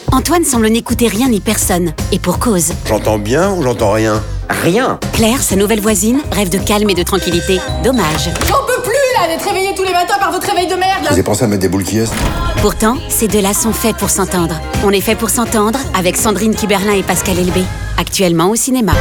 Antoine 0.13 0.43
semble 0.43 0.67
n'écouter 0.67 1.07
rien 1.07 1.29
ni 1.29 1.39
personne. 1.39 1.93
Et 2.11 2.19
pour 2.19 2.37
cause. 2.37 2.73
J'entends 2.85 3.17
bien 3.17 3.53
ou 3.53 3.63
j'entends 3.63 3.91
rien? 3.93 4.21
Rien. 4.49 4.99
Claire, 5.13 5.41
sa 5.41 5.55
nouvelle 5.55 5.79
voisine, 5.79 6.19
rêve 6.33 6.49
de 6.49 6.57
calme 6.57 6.89
et 6.89 6.93
de 6.93 7.03
tranquillité. 7.03 7.61
Dommage. 7.81 8.29
J'en 8.47 8.65
peux 8.67 8.81
plus 8.83 8.91
là 9.17 9.29
d'être 9.29 9.47
réveillé 9.47 9.73
tous 9.73 9.83
les 9.83 9.93
matins 9.93 10.17
par 10.19 10.33
votre 10.33 10.45
réveil 10.47 10.67
de 10.67 10.75
merde. 10.75 11.03
Vous 11.03 11.13
avez 11.13 11.23
pensé 11.23 11.45
à 11.45 11.47
mettre 11.47 11.61
des 11.61 11.69
boules 11.69 11.85
qui 11.85 11.99
est? 11.99 12.11
Pourtant, 12.61 12.97
ces 13.07 13.29
deux-là 13.29 13.53
sont 13.53 13.71
faits 13.71 13.95
pour 13.95 14.09
s'entendre. 14.09 14.59
On 14.83 14.91
est 14.91 14.99
fait 15.01 15.15
pour 15.15 15.29
s'entendre 15.29 15.79
avec 15.97 16.17
Sandrine 16.17 16.55
Kiberlin 16.55 16.93
et 16.93 17.03
Pascal 17.03 17.39
Elbé. 17.39 17.63
Actuellement 17.97 18.49
au 18.49 18.55
cinéma. 18.55 18.93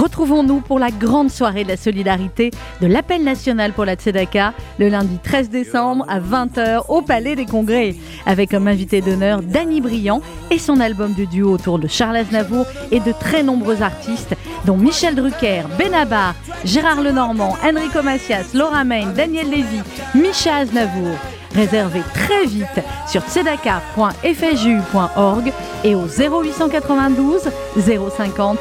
Retrouvons-nous 0.00 0.60
pour 0.60 0.78
la 0.78 0.90
grande 0.90 1.30
soirée 1.30 1.64
de 1.64 1.68
la 1.68 1.78
solidarité 1.78 2.50
de 2.82 2.86
l'appel 2.86 3.24
national 3.24 3.72
pour 3.72 3.86
la 3.86 3.94
Tzedaka 3.94 4.52
le 4.78 4.90
lundi 4.90 5.18
13 5.22 5.48
décembre 5.48 6.04
à 6.06 6.20
20h 6.20 6.82
au 6.88 7.00
Palais 7.00 7.34
des 7.34 7.46
Congrès 7.46 7.94
avec 8.26 8.50
comme 8.50 8.68
invité 8.68 9.00
d'honneur 9.00 9.40
Danny 9.40 9.80
Briand 9.80 10.20
et 10.50 10.58
son 10.58 10.80
album 10.80 11.14
de 11.14 11.24
duo 11.24 11.50
autour 11.50 11.78
de 11.78 11.88
Charles 11.88 12.16
Aznavour 12.16 12.66
et 12.90 13.00
de 13.00 13.12
très 13.12 13.42
nombreux 13.42 13.80
artistes 13.80 14.34
dont 14.66 14.76
Michel 14.76 15.14
Drucker, 15.14 15.62
Benabar, 15.78 16.34
Gérard 16.64 17.00
Lenormand, 17.00 17.56
Enrico 17.64 18.02
Macias, 18.02 18.52
Laura 18.52 18.84
Main, 18.84 19.14
Daniel 19.16 19.48
Lévy, 19.48 19.80
Micha 20.14 20.56
Aznavour. 20.56 21.16
Réservez 21.54 22.02
très 22.12 22.44
vite 22.44 22.82
sur 23.08 23.22
tzedaka.fju.org 23.22 25.52
et 25.84 25.94
au 25.94 26.04
0892 26.04 27.48
050 27.78 28.58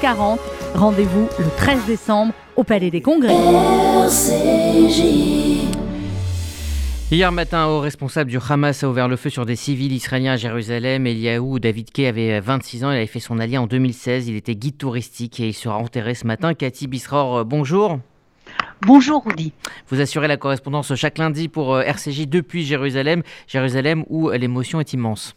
040. 0.00 0.40
Rendez-vous 0.76 1.26
le 1.38 1.46
13 1.56 1.86
décembre 1.86 2.34
au 2.54 2.62
Palais 2.62 2.90
des 2.90 3.00
Congrès. 3.00 3.32
Hier 7.10 7.32
matin, 7.32 7.60
un 7.60 7.66
haut 7.68 7.80
responsable 7.80 8.30
du 8.30 8.38
Hamas 8.46 8.84
a 8.84 8.88
ouvert 8.90 9.08
le 9.08 9.16
feu 9.16 9.30
sur 9.30 9.46
des 9.46 9.56
civils 9.56 9.94
israéliens 9.94 10.34
à 10.34 10.36
Jérusalem. 10.36 11.06
Eliaou 11.06 11.58
David 11.60 11.90
Kay 11.90 12.08
avait 12.08 12.40
26 12.40 12.84
ans, 12.84 12.90
il 12.90 12.96
avait 12.96 13.06
fait 13.06 13.20
son 13.20 13.38
allié 13.38 13.56
en 13.56 13.66
2016, 13.66 14.28
il 14.28 14.36
était 14.36 14.54
guide 14.54 14.76
touristique 14.76 15.40
et 15.40 15.48
il 15.48 15.54
sera 15.54 15.78
enterré 15.78 16.14
ce 16.14 16.26
matin. 16.26 16.52
Cathy 16.52 16.88
Bisror, 16.88 17.46
bonjour. 17.46 17.98
Bonjour 18.82 19.24
Rudy. 19.24 19.54
Vous 19.88 20.02
assurez 20.02 20.28
la 20.28 20.36
correspondance 20.36 20.94
chaque 20.94 21.16
lundi 21.16 21.48
pour 21.48 21.80
RCJ 21.80 22.28
depuis 22.28 22.66
Jérusalem, 22.66 23.22
Jérusalem 23.46 24.04
où 24.10 24.28
l'émotion 24.28 24.78
est 24.80 24.92
immense. 24.92 25.36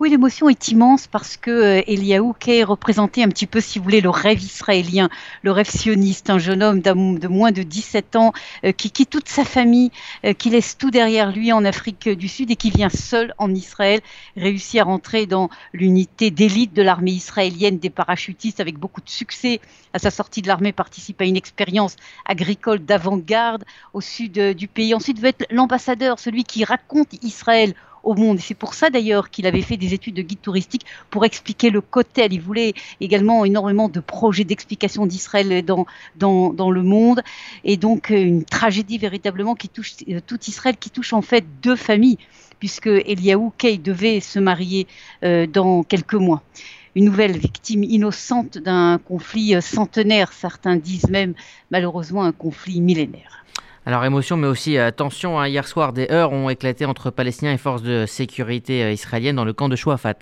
Oui, 0.00 0.10
l'émotion 0.10 0.48
est 0.48 0.68
immense 0.68 1.06
parce 1.06 1.36
que 1.36 1.50
euh, 1.50 1.82
Eliaou 1.86 2.32
Kay 2.32 2.64
représentait 2.64 3.22
un 3.22 3.28
petit 3.28 3.46
peu, 3.46 3.60
si 3.60 3.78
vous 3.78 3.84
voulez, 3.84 4.00
le 4.00 4.10
rêve 4.10 4.42
israélien, 4.42 5.08
le 5.42 5.52
rêve 5.52 5.70
sioniste, 5.70 6.30
un 6.30 6.38
jeune 6.38 6.62
homme 6.62 6.80
de 6.80 7.28
moins 7.28 7.52
de 7.52 7.62
17 7.62 8.16
ans 8.16 8.32
euh, 8.64 8.72
qui 8.72 8.90
quitte 8.90 9.10
toute 9.10 9.28
sa 9.28 9.44
famille, 9.44 9.90
euh, 10.24 10.32
qui 10.32 10.50
laisse 10.50 10.76
tout 10.76 10.90
derrière 10.90 11.30
lui 11.32 11.52
en 11.52 11.64
Afrique 11.64 12.08
du 12.08 12.28
Sud 12.28 12.50
et 12.50 12.56
qui 12.56 12.70
vient 12.70 12.88
seul 12.88 13.34
en 13.38 13.54
Israël, 13.54 14.00
réussit 14.36 14.80
à 14.80 14.84
rentrer 14.84 15.26
dans 15.26 15.50
l'unité 15.72 16.30
d'élite 16.30 16.72
de 16.74 16.82
l'armée 16.82 17.12
israélienne 17.12 17.78
des 17.78 17.90
parachutistes 17.90 18.60
avec 18.60 18.78
beaucoup 18.78 19.00
de 19.00 19.10
succès. 19.10 19.60
À 19.92 19.98
sa 19.98 20.10
sortie 20.10 20.42
de 20.42 20.48
l'armée, 20.48 20.72
participe 20.72 21.20
à 21.20 21.24
une 21.24 21.36
expérience 21.36 21.96
agricole 22.24 22.78
d'avant-garde 22.84 23.64
au 23.92 24.00
sud 24.00 24.32
du 24.32 24.68
pays. 24.68 24.94
Ensuite, 24.94 25.20
veut 25.20 25.28
être 25.28 25.46
l'ambassadeur, 25.50 26.18
celui 26.18 26.44
qui 26.44 26.64
raconte 26.64 27.12
Israël 27.22 27.74
au 28.02 28.14
monde. 28.14 28.38
C'est 28.40 28.54
pour 28.54 28.74
ça 28.74 28.90
d'ailleurs 28.90 29.30
qu'il 29.30 29.46
avait 29.46 29.62
fait 29.62 29.76
des 29.76 29.94
études 29.94 30.14
de 30.14 30.22
guide 30.22 30.40
touristique 30.40 30.86
pour 31.10 31.24
expliquer 31.24 31.70
le 31.70 31.80
côté. 31.80 32.26
Il 32.30 32.40
voulait 32.40 32.74
également 33.00 33.44
énormément 33.44 33.88
de 33.88 34.00
projets 34.00 34.44
d'explication 34.44 35.06
d'Israël 35.06 35.64
dans, 35.64 35.86
dans, 36.16 36.52
dans, 36.52 36.70
le 36.70 36.82
monde. 36.82 37.22
Et 37.64 37.76
donc 37.76 38.10
euh, 38.10 38.16
une 38.16 38.44
tragédie 38.44 38.98
véritablement 38.98 39.54
qui 39.54 39.68
touche 39.68 39.94
euh, 40.08 40.20
tout 40.26 40.38
Israël, 40.46 40.76
qui 40.78 40.90
touche 40.90 41.12
en 41.12 41.22
fait 41.22 41.44
deux 41.62 41.76
familles, 41.76 42.18
puisque 42.58 42.86
Eliaou 42.86 43.52
Kay 43.58 43.78
devait 43.78 44.20
se 44.20 44.38
marier 44.38 44.86
euh, 45.24 45.46
dans 45.46 45.82
quelques 45.82 46.14
mois 46.14 46.42
une 46.94 47.06
nouvelle 47.06 47.38
victime 47.38 47.84
innocente 47.84 48.58
d'un 48.58 48.98
conflit 48.98 49.54
centenaire, 49.62 50.30
certains 50.30 50.76
disent 50.76 51.08
même 51.08 51.32
malheureusement 51.70 52.22
un 52.22 52.32
conflit 52.32 52.82
millénaire. 52.82 53.42
Alors 53.84 54.04
émotion 54.04 54.36
mais 54.36 54.46
aussi 54.46 54.78
euh, 54.78 54.92
tension. 54.92 55.40
Hein. 55.40 55.48
Hier 55.48 55.66
soir, 55.66 55.92
des 55.92 56.08
heurts 56.10 56.32
ont 56.32 56.48
éclaté 56.48 56.84
entre 56.84 57.10
Palestiniens 57.10 57.52
et 57.52 57.58
forces 57.58 57.82
de 57.82 58.06
sécurité 58.06 58.84
euh, 58.84 58.92
israéliennes 58.92 59.36
dans 59.36 59.44
le 59.44 59.52
camp 59.52 59.68
de 59.68 59.74
Chouafat 59.74 60.14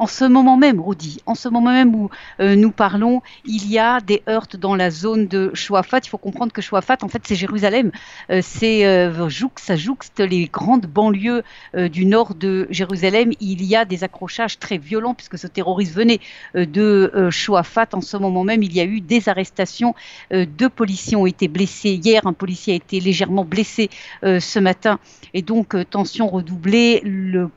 en 0.00 0.06
ce 0.06 0.24
moment 0.24 0.56
même, 0.56 0.80
Rudy, 0.80 1.20
en 1.26 1.34
ce 1.34 1.50
moment 1.50 1.72
même 1.72 1.94
où 1.94 2.08
euh, 2.40 2.56
nous 2.56 2.70
parlons, 2.70 3.20
il 3.44 3.70
y 3.70 3.78
a 3.78 4.00
des 4.00 4.22
heurts 4.30 4.56
dans 4.58 4.74
la 4.74 4.90
zone 4.90 5.26
de 5.26 5.50
Chouafat. 5.52 6.00
Il 6.04 6.08
faut 6.08 6.16
comprendre 6.16 6.52
que 6.52 6.62
Chouafat, 6.62 6.96
en 7.02 7.08
fait, 7.08 7.20
c'est 7.26 7.34
Jérusalem. 7.34 7.92
Euh, 8.30 8.40
c'est 8.42 8.86
euh, 8.86 9.28
ça 9.56 9.76
jouxte 9.76 10.20
les 10.20 10.46
grandes 10.46 10.86
banlieues 10.86 11.42
du 11.74 12.06
nord 12.06 12.34
de 12.34 12.66
Jérusalem. 12.70 13.32
Il 13.40 13.62
y 13.62 13.76
a 13.76 13.84
des 13.84 14.02
accrochages 14.02 14.58
très 14.58 14.78
violents 14.78 15.12
puisque 15.12 15.36
ce 15.36 15.46
terroriste 15.46 15.94
venait 15.94 16.20
de 16.54 17.28
Chouafat. 17.30 17.88
En 17.92 18.00
ce 18.00 18.16
moment 18.16 18.42
même, 18.42 18.62
il 18.62 18.72
y 18.72 18.80
a 18.80 18.84
eu 18.84 19.00
des 19.00 19.28
arrestations. 19.28 19.94
deux 20.30 20.68
policiers 20.68 21.16
ont 21.16 21.26
été 21.26 21.48
blessés 21.48 22.00
hier. 22.02 22.26
Un 22.26 22.32
policier 22.32 22.72
a 22.72 22.76
été 22.76 23.00
légèrement 23.00 23.44
blessé 23.44 23.90
ce 24.22 24.58
matin. 24.58 24.98
Et 25.34 25.42
donc, 25.42 25.76
tension 25.90 26.26
redoublée. 26.26 27.02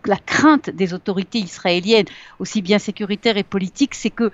La 0.05 0.17
crainte 0.17 0.69
des 0.69 0.93
autorités 0.93 1.39
israéliennes 1.39 2.05
aussi 2.43 2.61
bien 2.61 2.77
sécuritaire 2.77 3.37
et 3.37 3.43
politique, 3.43 3.95
c'est 3.95 4.11
que 4.11 4.29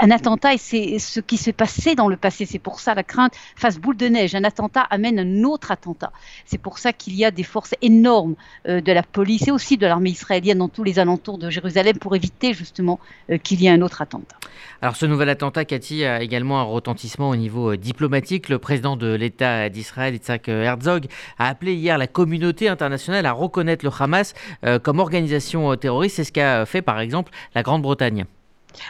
un 0.00 0.10
attentat, 0.10 0.54
et 0.54 0.58
c'est 0.58 0.98
ce 0.98 1.20
qui 1.20 1.36
s'est 1.36 1.52
passé 1.52 1.94
dans 1.94 2.08
le 2.08 2.16
passé, 2.16 2.46
c'est 2.46 2.58
pour 2.58 2.80
ça 2.80 2.94
la 2.94 3.02
crainte 3.02 3.34
fasse 3.56 3.78
boule 3.78 3.96
de 3.96 4.06
neige. 4.06 4.34
Un 4.34 4.44
attentat 4.44 4.82
amène 4.82 5.18
un 5.18 5.44
autre 5.44 5.70
attentat. 5.70 6.12
C'est 6.46 6.58
pour 6.58 6.78
ça 6.78 6.92
qu'il 6.92 7.14
y 7.14 7.24
a 7.24 7.30
des 7.30 7.42
forces 7.42 7.74
énormes 7.82 8.34
euh, 8.68 8.80
de 8.80 8.92
la 8.92 9.02
police 9.02 9.48
et 9.48 9.50
aussi 9.50 9.76
de 9.76 9.86
l'armée 9.86 10.10
israélienne 10.10 10.58
dans 10.58 10.68
tous 10.68 10.84
les 10.84 10.98
alentours 10.98 11.38
de 11.38 11.50
Jérusalem 11.50 11.98
pour 11.98 12.14
éviter 12.16 12.52
justement 12.52 12.98
euh, 13.30 13.38
qu'il 13.38 13.60
y 13.60 13.66
ait 13.66 13.70
un 13.70 13.82
autre 13.82 14.02
attentat. 14.02 14.36
Alors 14.82 14.96
ce 14.96 15.06
nouvel 15.06 15.28
attentat, 15.28 15.64
Cathy, 15.64 16.04
a 16.04 16.22
également 16.22 16.60
un 16.60 16.64
retentissement 16.64 17.30
au 17.30 17.36
niveau 17.36 17.72
euh, 17.72 17.76
diplomatique. 17.76 18.48
Le 18.48 18.58
président 18.58 18.96
de 18.96 19.12
l'État 19.12 19.68
d'Israël, 19.68 20.14
Yitzhak 20.14 20.48
Herzog, 20.48 21.06
a 21.38 21.48
appelé 21.48 21.74
hier 21.74 21.98
la 21.98 22.06
communauté 22.06 22.68
internationale 22.68 23.26
à 23.26 23.32
reconnaître 23.32 23.84
le 23.84 23.90
Hamas 23.98 24.34
comme 24.82 24.98
organisation 24.98 25.76
terroriste. 25.76 26.16
C'est 26.16 26.24
ce 26.24 26.32
qu'a 26.32 26.66
fait 26.66 26.82
par 26.82 27.00
exemple 27.00 27.32
la 27.54 27.62
Grande-Bretagne. 27.62 28.24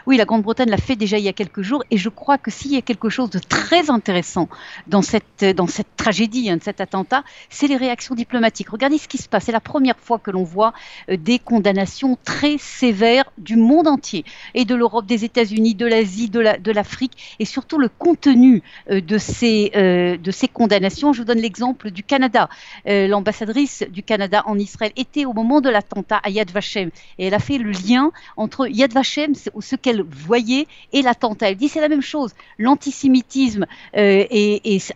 Oui, 0.07 0.17
la 0.17 0.25
Grande-Bretagne 0.25 0.71
l'a 0.71 0.77
fait 0.77 0.97
déjà 0.97 1.19
il 1.19 1.25
y 1.25 1.29
a 1.29 1.33
quelques 1.33 1.63
jours 1.63 1.85
et 1.91 1.97
je 1.97 2.09
crois 2.09 2.39
que 2.39 2.51
s'il 2.51 2.73
y 2.73 2.77
a 2.77 2.83
quelque 2.83 3.09
chose 3.09 3.31
de 3.31 3.39
très 3.39 3.91
intéressant 3.91 4.49
dans 4.87 5.03
cette, 5.03 5.45
dans 5.45 5.67
cette 5.67 5.97
tragédie, 5.97 6.51
hein, 6.51 6.57
de 6.57 6.63
cet 6.63 6.81
attentat, 6.81 7.25
c'est 7.49 7.67
les 7.67 7.77
réactions 7.77 8.15
diplomatiques. 8.15 8.71
Regardez 8.71 8.99
ce 8.99 9.09
qui 9.09 9.19
se 9.19 9.29
passe. 9.29 9.45
C'est 9.45 9.53
la 9.53 9.61
première 9.61 9.99
fois 9.99 10.19
que 10.19 10.31
l'on 10.31 10.45
voit 10.45 10.73
euh, 11.09 11.17
des 11.17 11.39
condamnations 11.39 12.19
très 12.25 12.59
sévères 12.59 13.31
du 13.39 13.57
monde 13.57 13.89
entier 13.89 14.25
et 14.55 14.65
de 14.65 14.75
l'Europe, 14.75 15.07
des 15.07 15.25
États-Unis, 15.25 15.75
de 15.75 15.87
l'Asie, 15.87 16.29
de 16.29 16.41
l'Afrique 16.73 17.13
la, 17.17 17.37
et 17.41 17.45
surtout 17.45 17.79
le 17.79 17.89
contenu 17.89 18.63
euh, 18.91 19.01
de, 19.01 19.19
ces, 19.19 19.73
euh, 19.77 20.17
de 20.17 20.31
ces 20.31 20.49
condamnations. 20.49 21.13
Je 21.13 21.21
vous 21.21 21.25
donne 21.25 21.41
l'exemple 21.41 21.91
du 21.91 22.03
Canada. 22.03 22.49
L'ambassadrice 22.87 23.85
du 23.91 24.03
Canada 24.03 24.43
en 24.47 24.59
Israël 24.59 24.93
était 24.97 25.25
au 25.25 25.33
moment 25.33 25.61
de 25.61 25.69
l'attentat 25.69 26.21
à 26.23 26.31
Yad 26.31 26.51
Vashem 26.51 26.91
et 27.19 27.27
elle 27.27 27.35
a 27.35 27.39
fait 27.39 27.59
le 27.59 27.71
lien 27.71 28.11
entre 28.37 28.67
Yad 28.69 28.93
Vashem, 28.93 29.35
ce 29.71 29.77
qu'elle 29.77 30.03
voyait 30.03 30.67
et 30.93 31.03
l'attentat. 31.03 31.51
Elle 31.51 31.57
dit 31.57 31.69
c'est 31.69 31.81
la 31.81 31.89
même 31.89 32.03
chose. 32.03 32.33
L'antisémitisme 32.59 33.67
euh, 33.97 34.25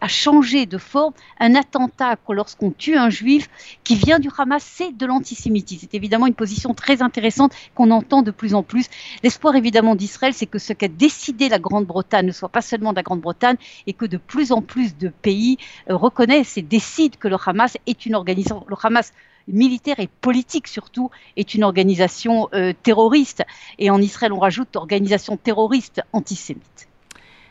a 0.01 0.09
changé 0.09 0.67
de 0.67 0.79
forme. 0.79 1.15
Un 1.39 1.55
attentat, 1.55 2.17
lorsqu'on 2.29 2.73
tue 2.73 2.97
un 2.97 3.11
juif 3.11 3.49
qui 3.85 3.95
vient 3.95 4.19
du 4.19 4.29
Hamas, 4.37 4.65
c'est 4.65 4.97
de 4.97 5.07
l'antisémitisme. 5.07 5.87
C'est 5.89 5.97
évidemment 5.97 6.27
une 6.27 6.35
position 6.35 6.75
très 6.75 7.03
intéressante 7.03 7.53
qu'on 7.75 7.91
entend 7.91 8.23
de 8.23 8.33
plus 8.33 8.55
en 8.55 8.63
plus. 8.63 8.87
L'espoir 9.23 9.55
évidemment 9.55 9.95
d'Israël, 9.95 10.35
c'est 10.35 10.47
que 10.47 10.59
ce 10.59 10.73
qu'a 10.73 10.89
décidé 10.89 11.49
la 11.49 11.61
Grande-Bretagne 11.61 12.27
ne 12.27 12.33
soit 12.33 12.49
pas 12.49 12.63
seulement 12.63 12.91
de 12.91 12.97
la 12.97 13.03
Grande-Bretagne 13.03 13.57
et 13.87 13.93
que 13.93 14.07
de 14.07 14.17
plus 14.17 14.51
en 14.51 14.61
plus 14.61 14.97
de 14.97 15.09
pays 15.09 15.59
euh, 15.89 15.97
reconnaissent 15.97 16.57
et 16.59 16.63
décident 16.63 17.17
que 17.19 17.29
le 17.29 17.37
Hamas 17.47 17.77
est 17.87 18.07
une 18.07 18.17
organisation. 18.17 18.65
Militaire 19.49 20.01
et 20.01 20.09
politique 20.21 20.69
surtout, 20.69 21.11
est 21.37 21.55
une 21.55 21.65
organisation 21.65 22.49
euh, 22.55 22.73
terroriste. 22.83 23.43
Et 23.79 23.91
en 23.91 24.01
Israël, 24.01 24.33
on 24.33 24.39
rajoute 24.39 24.77
organisation 24.77 25.37
terroriste 25.37 26.03
antisémite. 26.13 26.89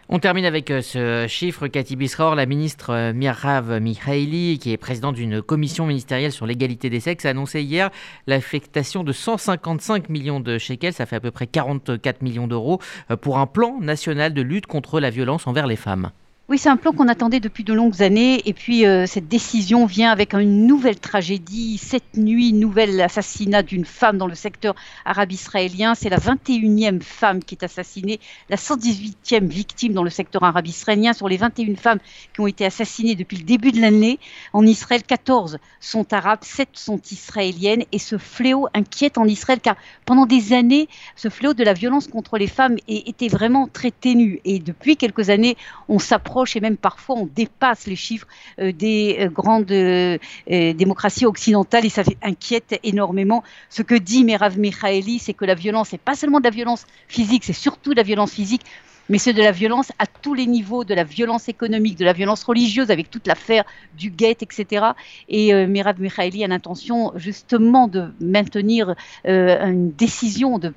On 0.09 0.19
termine 0.19 0.45
avec 0.45 0.69
euh, 0.69 0.81
ce 0.81 1.25
chiffre, 1.27 1.67
Cathy 1.67 1.95
Bisror, 1.95 2.35
la 2.35 2.45
ministre 2.45 2.91
euh, 2.91 3.13
Mirav 3.13 3.79
Mikhaili, 3.79 4.59
qui 4.59 4.71
est 4.71 4.77
présidente 4.77 5.15
d'une 5.15 5.41
commission 5.41 5.85
ministérielle 5.85 6.31
sur 6.31 6.45
l'égalité 6.45 6.89
des 6.89 7.00
sexes, 7.00 7.25
a 7.25 7.29
annoncé 7.29 7.62
hier 7.62 7.89
l'affectation 8.27 9.03
de 9.03 9.13
155 9.13 10.09
millions 10.09 10.39
de 10.39 10.57
shekels, 10.57 10.93
ça 10.93 11.05
fait 11.05 11.15
à 11.15 11.21
peu 11.21 11.31
près 11.31 11.47
44 11.47 12.21
millions 12.21 12.47
d'euros, 12.47 12.79
pour 13.21 13.38
un 13.38 13.47
plan 13.47 13.79
national 13.79 14.33
de 14.33 14.41
lutte 14.41 14.67
contre 14.67 15.00
la 15.00 15.09
violence 15.09 15.47
envers 15.47 15.67
les 15.67 15.77
femmes. 15.77 16.12
Oui, 16.53 16.60
c'est 16.60 16.69
un 16.69 16.77
plan 16.77 16.91
qu'on 16.91 17.07
attendait 17.07 17.39
depuis 17.39 17.63
de 17.63 17.74
longues 17.74 18.03
années. 18.03 18.48
Et 18.48 18.53
puis, 18.53 18.86
euh, 18.86 19.07
cette 19.07 19.27
décision 19.27 19.88
vient 19.88 20.12
avec 20.12 20.36
une 20.36 20.67
nouvelle 20.67 21.00
tragédie. 21.00 21.79
Cette 21.79 22.15
nuit, 22.15 22.53
nouvel 22.53 23.01
assassinat 23.01 23.63
d'une 23.63 23.86
femme 23.86 24.19
dans 24.19 24.27
le 24.27 24.36
secteur 24.36 24.75
arabe-israélien. 25.03 25.95
C'est 25.95 26.10
la 26.10 26.19
21e 26.19 27.01
femme 27.01 27.43
qui 27.43 27.55
est 27.55 27.63
assassinée, 27.63 28.19
la 28.51 28.57
118e 28.57 29.48
victime 29.48 29.93
dans 29.93 30.03
le 30.03 30.12
secteur 30.12 30.43
arabe-israélien. 30.43 31.13
Sur 31.13 31.27
les 31.27 31.38
21 31.38 31.75
femmes 31.75 31.98
qui 32.36 32.41
ont 32.41 32.45
été 32.45 32.67
assassinées 32.67 33.15
depuis 33.15 33.38
le 33.38 33.45
début 33.45 33.72
de 33.72 33.81
l'année, 33.81 34.19
en 34.53 34.63
Israël, 34.63 35.01
14 35.01 35.57
sont 35.79 36.13
arabes, 36.13 36.43
7 36.43 36.69
sont 36.74 37.01
israéliennes. 37.10 37.86
Et 37.91 37.98
ce 37.98 38.19
fléau 38.19 38.67
inquiète 38.75 39.17
en 39.17 39.25
Israël, 39.25 39.60
car 39.60 39.75
pendant 40.05 40.27
des 40.27 40.53
années, 40.53 40.88
ce 41.15 41.29
fléau 41.29 41.55
de 41.55 41.63
la 41.63 41.74
violence 41.74 42.05
contre 42.05 42.38
les 42.38 42.45
femmes 42.45 42.77
était 42.88 43.27
vraiment 43.27 43.67
très 43.67 43.89
ténu. 43.89 44.39
Et 44.45 44.60
depuis 44.60 44.98
quelques 44.98 45.31
années, 45.31 45.57
on 45.89 45.98
s'approche 45.98 46.42
et 46.55 46.59
même 46.59 46.77
parfois 46.77 47.15
on 47.17 47.25
dépasse 47.25 47.88
les 47.88 47.95
chiffres 47.95 48.27
euh, 48.59 48.71
des 48.71 49.17
euh, 49.19 49.29
grandes 49.29 49.71
euh, 49.71 50.17
démocraties 50.47 51.25
occidentales 51.25 51.85
et 51.85 51.89
ça 51.89 52.03
inquiète 52.21 52.79
énormément. 52.83 53.43
Ce 53.69 53.81
que 53.81 53.95
dit 53.95 54.23
Merav 54.23 54.57
Mikhaeli, 54.57 55.19
c'est 55.19 55.33
que 55.33 55.45
la 55.45 55.55
violence 55.55 55.91
n'est 55.91 55.97
pas 55.97 56.15
seulement 56.15 56.39
de 56.39 56.45
la 56.45 56.50
violence 56.50 56.85
physique, 57.07 57.43
c'est 57.45 57.53
surtout 57.53 57.91
de 57.91 57.97
la 57.97 58.03
violence 58.03 58.31
physique 58.31 58.63
mais 59.10 59.17
c'est 59.17 59.33
de 59.33 59.41
la 59.41 59.51
violence 59.51 59.91
à 60.00 60.05
tous 60.05 60.33
les 60.33 60.45
niveaux, 60.45 60.83
de 60.83 60.93
la 60.93 61.03
violence 61.03 61.50
économique, 61.50 61.98
de 61.98 62.05
la 62.05 62.13
violence 62.13 62.43
religieuse, 62.43 62.91
avec 62.91 63.10
toute 63.10 63.27
l'affaire 63.27 63.63
du 63.98 64.10
guet, 64.10 64.38
etc. 64.41 64.86
Et 65.29 65.53
euh, 65.53 65.67
Mirav 65.67 66.00
Mikhaili 66.00 66.43
a 66.43 66.48
l'intention 66.48 67.12
justement 67.15 67.88
de 67.88 68.12
maintenir 68.19 68.95
euh, 69.27 69.65
une 69.65 69.91
décision, 69.91 70.60
de 70.60 70.74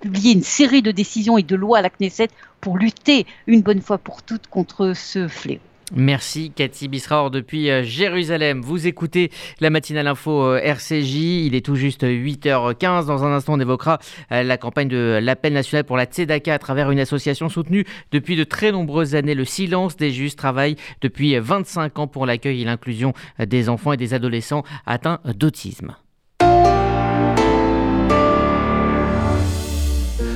publier 0.00 0.32
une 0.32 0.42
série 0.42 0.82
de 0.82 0.90
décisions 0.90 1.38
et 1.38 1.42
de 1.42 1.56
lois 1.56 1.78
à 1.78 1.82
la 1.82 1.90
Knesset 1.90 2.28
pour 2.60 2.76
lutter 2.76 3.26
une 3.46 3.62
bonne 3.62 3.80
fois 3.80 3.98
pour 3.98 4.22
toutes 4.22 4.46
contre 4.48 4.92
ce 4.94 5.28
fléau. 5.28 5.60
Merci 5.94 6.52
Cathy 6.54 6.88
Bisraor 6.88 7.30
depuis 7.30 7.68
euh, 7.68 7.82
Jérusalem. 7.82 8.60
Vous 8.62 8.86
écoutez 8.86 9.30
la 9.60 9.70
matinale 9.70 10.06
info 10.06 10.44
euh, 10.44 10.60
RCJ. 10.62 11.46
Il 11.46 11.54
est 11.54 11.64
tout 11.64 11.74
juste 11.74 12.04
8h15. 12.04 13.06
Dans 13.06 13.24
un 13.24 13.32
instant, 13.32 13.54
on 13.54 13.60
évoquera 13.60 13.98
euh, 14.30 14.44
la 14.44 14.56
campagne 14.56 14.88
de 14.88 15.18
l'appel 15.20 15.52
national 15.52 15.84
pour 15.84 15.96
la 15.96 16.04
Tzedaka 16.04 16.54
à 16.54 16.58
travers 16.58 16.90
une 16.92 17.00
association 17.00 17.48
soutenue 17.48 17.84
depuis 18.12 18.36
de 18.36 18.44
très 18.44 18.70
nombreuses 18.70 19.16
années. 19.16 19.34
Le 19.34 19.44
silence 19.44 19.96
des 19.96 20.12
justes 20.12 20.38
travaille 20.38 20.76
depuis 21.00 21.36
25 21.36 21.98
ans 21.98 22.06
pour 22.06 22.24
l'accueil 22.24 22.62
et 22.62 22.64
l'inclusion 22.64 23.12
des 23.38 23.68
enfants 23.68 23.92
et 23.92 23.96
des 23.96 24.14
adolescents 24.14 24.62
atteints 24.86 25.18
d'autisme. 25.24 25.96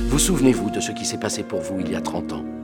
Vous 0.09 0.19
souvenez-vous 0.19 0.69
de 0.69 0.79
ce 0.79 0.91
qui 0.91 1.05
s'est 1.05 1.19
passé 1.19 1.43
pour 1.43 1.61
vous 1.61 1.79
il 1.79 1.91
y 1.91 1.95
a 1.95 2.01
30 2.01 2.33
ans? 2.33 2.54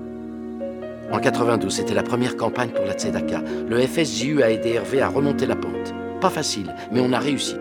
En 1.12 1.20
92, 1.20 1.74
c'était 1.74 1.94
la 1.94 2.04
première 2.04 2.38
campagne 2.38 2.70
pour 2.70 2.86
la 2.86 2.94
Tzedaka. 2.94 3.44
Le 3.68 3.80
FSJU 3.82 4.42
a 4.44 4.52
aidé 4.52 4.72
Hervé 4.72 5.02
à 5.02 5.10
remonter 5.10 5.46
la 5.46 5.56
pente. 5.56 5.94
Pas 6.22 6.30
facile, 6.30 6.74
mais 6.92 7.02
on 7.02 7.12
a 7.12 7.20
réussi. 7.20 7.56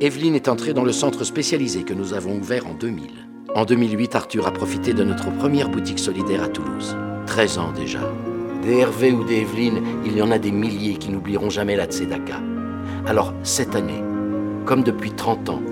Evelyne 0.00 0.34
est 0.34 0.48
entrée 0.48 0.74
dans 0.74 0.84
le 0.84 0.92
centre 0.92 1.24
spécialisé 1.24 1.82
que 1.82 1.94
nous 1.94 2.12
avons 2.12 2.36
ouvert 2.36 2.66
en 2.66 2.74
2000. 2.74 3.08
En 3.54 3.64
2008, 3.64 4.14
Arthur 4.14 4.46
a 4.46 4.52
profité 4.52 4.92
de 4.92 5.04
notre 5.04 5.32
première 5.32 5.70
boutique 5.70 5.98
solidaire 5.98 6.42
à 6.42 6.48
Toulouse. 6.48 6.94
13 7.26 7.58
ans 7.58 7.72
déjà. 7.72 8.00
Des 8.62 8.78
Hervé 8.78 9.12
ou 9.12 9.24
des 9.24 9.40
Evelyne, 9.40 9.82
il 10.04 10.16
y 10.16 10.20
en 10.20 10.30
a 10.30 10.38
des 10.38 10.52
milliers 10.52 10.96
qui 10.96 11.08
n'oublieront 11.08 11.50
jamais 11.50 11.76
la 11.76 11.86
Tzedaka. 11.86 12.40
Alors, 13.06 13.32
cette 13.42 13.74
année, 13.74 14.02
comme 14.66 14.82
depuis 14.82 15.12
30 15.12 15.48
ans, 15.48 15.62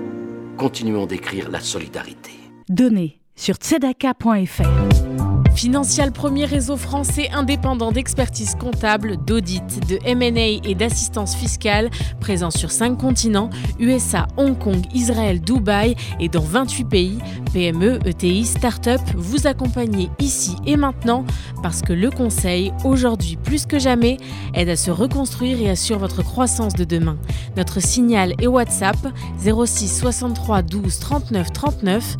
continuons 0.57 1.05
d'écrire 1.05 1.51
la 1.51 1.59
solidarité. 1.59 2.31
Donnez 2.67 3.19
sur 3.35 3.55
tzedaka.fr. 3.57 5.14
Financial, 5.55 6.11
premier 6.11 6.43
réseau 6.43 6.75
français 6.75 7.29
indépendant 7.31 7.93
d'expertise 7.93 8.55
comptable, 8.55 9.15
d'audit, 9.25 9.63
de 9.87 9.99
M&A 10.03 10.59
et 10.67 10.75
d'assistance 10.75 11.33
fiscale, 11.33 11.89
présent 12.19 12.51
sur 12.51 12.71
5 12.71 12.97
continents, 12.97 13.49
USA, 13.79 14.27
Hong 14.35 14.57
Kong, 14.57 14.81
Israël, 14.93 15.39
Dubaï 15.39 15.95
et 16.19 16.27
dans 16.27 16.41
28 16.41 16.83
pays. 16.83 17.17
PME, 17.55 17.99
ETI, 18.05 18.43
start-up, 18.43 18.99
vous 19.15 19.47
accompagnez 19.47 20.09
ici 20.19 20.57
et 20.65 20.75
maintenant 20.75 21.23
parce 21.63 21.81
que 21.81 21.93
le 21.93 22.11
conseil, 22.11 22.73
aujourd'hui 22.83 23.37
plus 23.41 23.65
que 23.65 23.79
jamais, 23.79 24.17
aide 24.53 24.67
à 24.67 24.75
se 24.75 24.91
reconstruire 24.91 25.61
et 25.61 25.69
assure 25.69 25.97
votre 25.97 26.21
croissance 26.21 26.73
de 26.73 26.83
demain. 26.83 27.17
Notre 27.55 27.81
signal 27.81 28.33
est 28.41 28.47
WhatsApp 28.47 28.97
06 29.39 29.87
63 29.87 30.63
12 30.63 30.99
39 30.99 31.53
39 31.53 32.17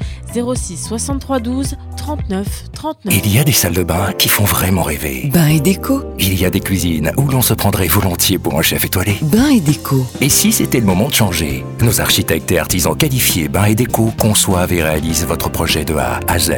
06 0.56 0.78
63 0.88 1.40
12 1.42 1.76
39 1.98 2.72
39. 2.72 3.22
Il 3.26 3.34
y 3.34 3.40
a 3.40 3.44
des 3.44 3.52
salles 3.52 3.74
de 3.74 3.84
bain 3.84 4.14
qui 4.18 4.30
font 4.30 4.46
vraiment 4.46 4.84
rêver. 4.84 5.30
Bain 5.34 5.48
et 5.48 5.60
déco. 5.60 6.04
Il 6.18 6.40
y 6.40 6.46
a 6.46 6.50
des 6.50 6.60
cuisines 6.62 7.12
où 7.18 7.28
l'on 7.30 7.42
se 7.42 7.54
prendrait 7.54 7.88
volontiers 7.88 8.38
pour 8.38 8.58
un 8.58 8.62
chef 8.62 8.86
étoilé. 8.86 9.18
Bain 9.22 9.50
et 9.50 9.60
déco. 9.60 10.06
Et 10.22 10.30
si 10.30 10.54
c'était 10.54 10.80
le 10.80 10.86
moment 10.86 11.10
de 11.10 11.14
changer? 11.14 11.66
Nos 11.82 12.00
architectes 12.00 12.52
et 12.52 12.60
artisans 12.60 12.96
qualifiés 12.96 13.50
Bain 13.50 13.66
et 13.66 13.76
déco 13.76 14.14
conçoivent 14.18 14.72
et 14.72 14.84
réalisent 14.84 15.25
votre 15.26 15.50
projet 15.50 15.84
de 15.84 15.96
A 15.96 16.20
à 16.28 16.40
Z. 16.40 16.54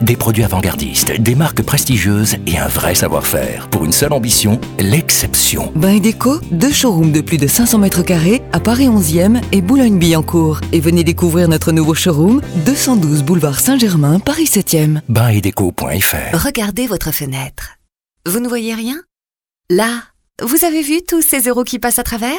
Des 0.00 0.16
produits 0.16 0.44
avant-gardistes, 0.44 1.20
des 1.20 1.34
marques 1.34 1.62
prestigieuses 1.62 2.36
et 2.46 2.58
un 2.58 2.68
vrai 2.68 2.94
savoir-faire. 2.94 3.68
Pour 3.68 3.84
une 3.84 3.92
seule 3.92 4.12
ambition, 4.12 4.60
l'exception. 4.78 5.72
Bain 5.74 5.90
et 5.90 6.00
déco, 6.00 6.38
deux 6.50 6.72
showrooms 6.72 7.12
de 7.12 7.20
plus 7.20 7.38
de 7.38 7.46
500 7.46 7.78
mètres 7.78 8.02
carrés 8.02 8.42
à 8.52 8.60
Paris 8.60 8.88
11e 8.88 9.40
et 9.52 9.60
Boulogne-Billancourt. 9.60 10.60
Et 10.72 10.80
venez 10.80 11.04
découvrir 11.04 11.48
notre 11.48 11.72
nouveau 11.72 11.94
showroom, 11.94 12.40
212 12.66 13.22
boulevard 13.22 13.60
Saint-Germain, 13.60 14.18
Paris 14.18 14.44
7e. 14.44 15.00
Bain 15.08 15.28
et 15.28 15.40
déco.fr 15.40 16.44
Regardez 16.44 16.86
votre 16.86 17.12
fenêtre. 17.12 17.78
Vous 18.26 18.40
ne 18.40 18.48
voyez 18.48 18.74
rien? 18.74 19.00
Là, 19.70 20.02
vous 20.42 20.64
avez 20.64 20.82
vu 20.82 21.02
tous 21.06 21.22
ces 21.22 21.48
euros 21.48 21.64
qui 21.64 21.78
passent 21.78 21.98
à 21.98 22.04
travers? 22.04 22.38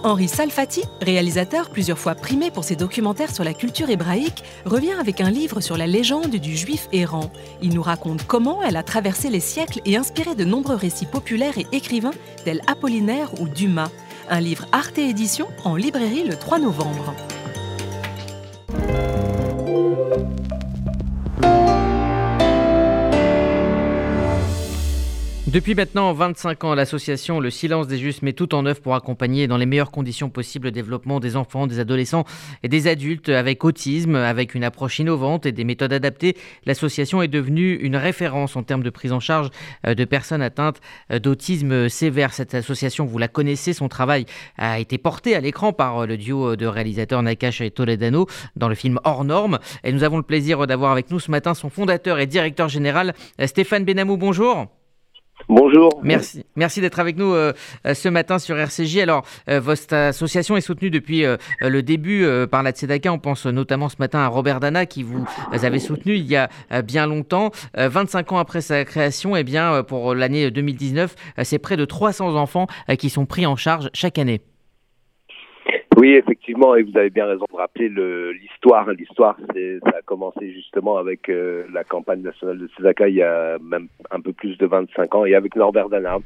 Pierre-Henri 0.00 0.28
Salfati, 0.28 0.82
réalisateur 1.02 1.68
plusieurs 1.68 1.98
fois 1.98 2.14
primé 2.14 2.50
pour 2.50 2.64
ses 2.64 2.74
documentaires 2.74 3.34
sur 3.34 3.44
la 3.44 3.52
culture 3.52 3.90
hébraïque, 3.90 4.44
revient 4.64 4.92
avec 4.92 5.20
un 5.20 5.30
livre 5.30 5.60
sur 5.60 5.76
la 5.76 5.86
légende 5.86 6.36
du 6.36 6.56
juif 6.56 6.88
errant. 6.90 7.30
Il 7.60 7.74
nous 7.74 7.82
raconte 7.82 8.26
comment 8.26 8.62
elle 8.62 8.78
a 8.78 8.82
traversé 8.82 9.28
les 9.28 9.40
siècles 9.40 9.82
et 9.84 9.98
inspiré 9.98 10.34
de 10.34 10.44
nombreux 10.44 10.76
récits 10.76 11.04
populaires 11.04 11.58
et 11.58 11.66
écrivains 11.72 12.14
tels 12.46 12.62
Apollinaire 12.66 13.38
ou 13.42 13.48
Dumas. 13.48 13.90
Un 14.30 14.40
livre 14.40 14.64
Arte 14.72 14.96
Édition 14.96 15.48
en 15.64 15.76
librairie 15.76 16.24
le 16.24 16.36
3 16.36 16.60
novembre. 16.60 17.14
Depuis 25.52 25.74
maintenant 25.74 26.12
25 26.12 26.62
ans, 26.62 26.74
l'association 26.76 27.40
Le 27.40 27.50
Silence 27.50 27.88
des 27.88 27.98
Justes 27.98 28.22
met 28.22 28.34
tout 28.34 28.54
en 28.54 28.66
œuvre 28.66 28.80
pour 28.80 28.94
accompagner 28.94 29.48
dans 29.48 29.56
les 29.56 29.66
meilleures 29.66 29.90
conditions 29.90 30.30
possibles 30.30 30.66
le 30.66 30.70
développement 30.70 31.18
des 31.18 31.34
enfants, 31.34 31.66
des 31.66 31.80
adolescents 31.80 32.24
et 32.62 32.68
des 32.68 32.86
adultes 32.86 33.30
avec 33.30 33.64
autisme, 33.64 34.14
avec 34.14 34.54
une 34.54 34.62
approche 34.62 35.00
innovante 35.00 35.46
et 35.46 35.52
des 35.52 35.64
méthodes 35.64 35.92
adaptées. 35.92 36.36
L'association 36.66 37.20
est 37.20 37.26
devenue 37.26 37.74
une 37.74 37.96
référence 37.96 38.54
en 38.54 38.62
termes 38.62 38.84
de 38.84 38.90
prise 38.90 39.10
en 39.10 39.18
charge 39.18 39.50
euh, 39.88 39.94
de 39.96 40.04
personnes 40.04 40.40
atteintes 40.40 40.80
euh, 41.10 41.18
d'autisme 41.18 41.88
sévère. 41.88 42.32
Cette 42.32 42.54
association, 42.54 43.04
vous 43.04 43.18
la 43.18 43.26
connaissez, 43.26 43.72
son 43.72 43.88
travail 43.88 44.26
a 44.56 44.78
été 44.78 44.98
porté 44.98 45.34
à 45.34 45.40
l'écran 45.40 45.72
par 45.72 45.98
euh, 45.98 46.06
le 46.06 46.16
duo 46.16 46.54
de 46.54 46.66
réalisateurs 46.66 47.24
Nakash 47.24 47.60
et 47.60 47.72
Toledano 47.72 48.28
dans 48.54 48.68
le 48.68 48.76
film 48.76 49.00
Hors 49.02 49.24
Normes. 49.24 49.58
Et 49.82 49.90
nous 49.90 50.04
avons 50.04 50.18
le 50.18 50.22
plaisir 50.22 50.64
d'avoir 50.68 50.92
avec 50.92 51.10
nous 51.10 51.18
ce 51.18 51.32
matin 51.32 51.54
son 51.54 51.70
fondateur 51.70 52.20
et 52.20 52.28
directeur 52.28 52.68
général, 52.68 53.14
Stéphane 53.44 53.84
Benamou. 53.84 54.16
Bonjour. 54.16 54.68
Bonjour. 55.48 56.00
Merci, 56.02 56.44
merci 56.56 56.80
d'être 56.80 56.98
avec 56.98 57.16
nous 57.16 57.32
euh, 57.32 57.52
euh, 57.86 57.94
ce 57.94 58.08
matin 58.08 58.38
sur 58.38 58.56
RCJ. 58.58 58.98
Alors, 58.98 59.24
euh, 59.48 59.60
votre 59.60 59.94
association 59.94 60.56
est 60.56 60.60
soutenue 60.60 60.90
depuis 60.90 61.24
le 61.60 61.82
début 61.82 62.26
par 62.50 62.62
la 62.62 62.72
Tzedaka. 62.72 63.12
On 63.12 63.18
pense 63.18 63.46
notamment 63.46 63.88
ce 63.88 63.96
matin 63.98 64.20
à 64.20 64.28
Robert 64.28 64.60
Dana 64.60 64.86
qui 64.86 65.02
vous 65.02 65.24
avez 65.52 65.78
soutenu 65.78 66.14
il 66.14 66.26
y 66.26 66.36
a 66.36 66.48
bien 66.82 67.06
longtemps. 67.06 67.50
25 67.74 68.32
ans 68.32 68.38
après 68.38 68.60
sa 68.60 68.84
création, 68.84 69.36
eh 69.36 69.44
bien, 69.44 69.82
pour 69.82 70.14
l'année 70.14 70.50
2019, 70.50 71.14
c'est 71.42 71.58
près 71.58 71.76
de 71.76 71.84
300 71.84 72.36
enfants 72.36 72.66
qui 72.98 73.10
sont 73.10 73.26
pris 73.26 73.46
en 73.46 73.56
charge 73.56 73.90
chaque 73.92 74.18
année. 74.18 74.40
Oui, 76.00 76.14
effectivement, 76.14 76.74
et 76.76 76.82
vous 76.82 76.96
avez 76.96 77.10
bien 77.10 77.26
raison 77.26 77.44
de 77.52 77.56
rappeler 77.58 77.90
l'histoire. 78.32 78.90
L'histoire, 78.90 79.36
ça 79.52 79.98
a 79.98 80.00
commencé 80.00 80.50
justement 80.50 80.96
avec 80.96 81.28
euh, 81.28 81.64
la 81.74 81.84
campagne 81.84 82.22
nationale 82.22 82.56
de 82.56 82.68
Tzedaka 82.68 83.10
il 83.10 83.16
y 83.16 83.22
a 83.22 83.58
même 83.58 83.88
un 84.10 84.18
peu 84.22 84.32
plus 84.32 84.56
de 84.56 84.64
25 84.64 85.14
ans, 85.14 85.26
et 85.26 85.34
avec 85.34 85.56
Norbert 85.56 85.90
Dana, 85.90 86.16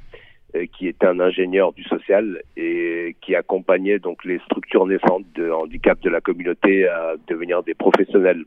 qui 0.72 0.88
était 0.88 1.06
un 1.06 1.20
ingénieur 1.20 1.72
du 1.72 1.82
social 1.84 2.40
et 2.56 3.16
qui 3.20 3.34
accompagnait 3.34 3.98
donc 3.98 4.24
les 4.24 4.38
structures 4.40 4.86
naissantes 4.86 5.24
de 5.34 5.50
handicap 5.50 6.00
de 6.00 6.10
la 6.10 6.20
communauté 6.20 6.86
à 6.86 7.14
devenir 7.26 7.62
des 7.62 7.74
professionnels. 7.74 8.44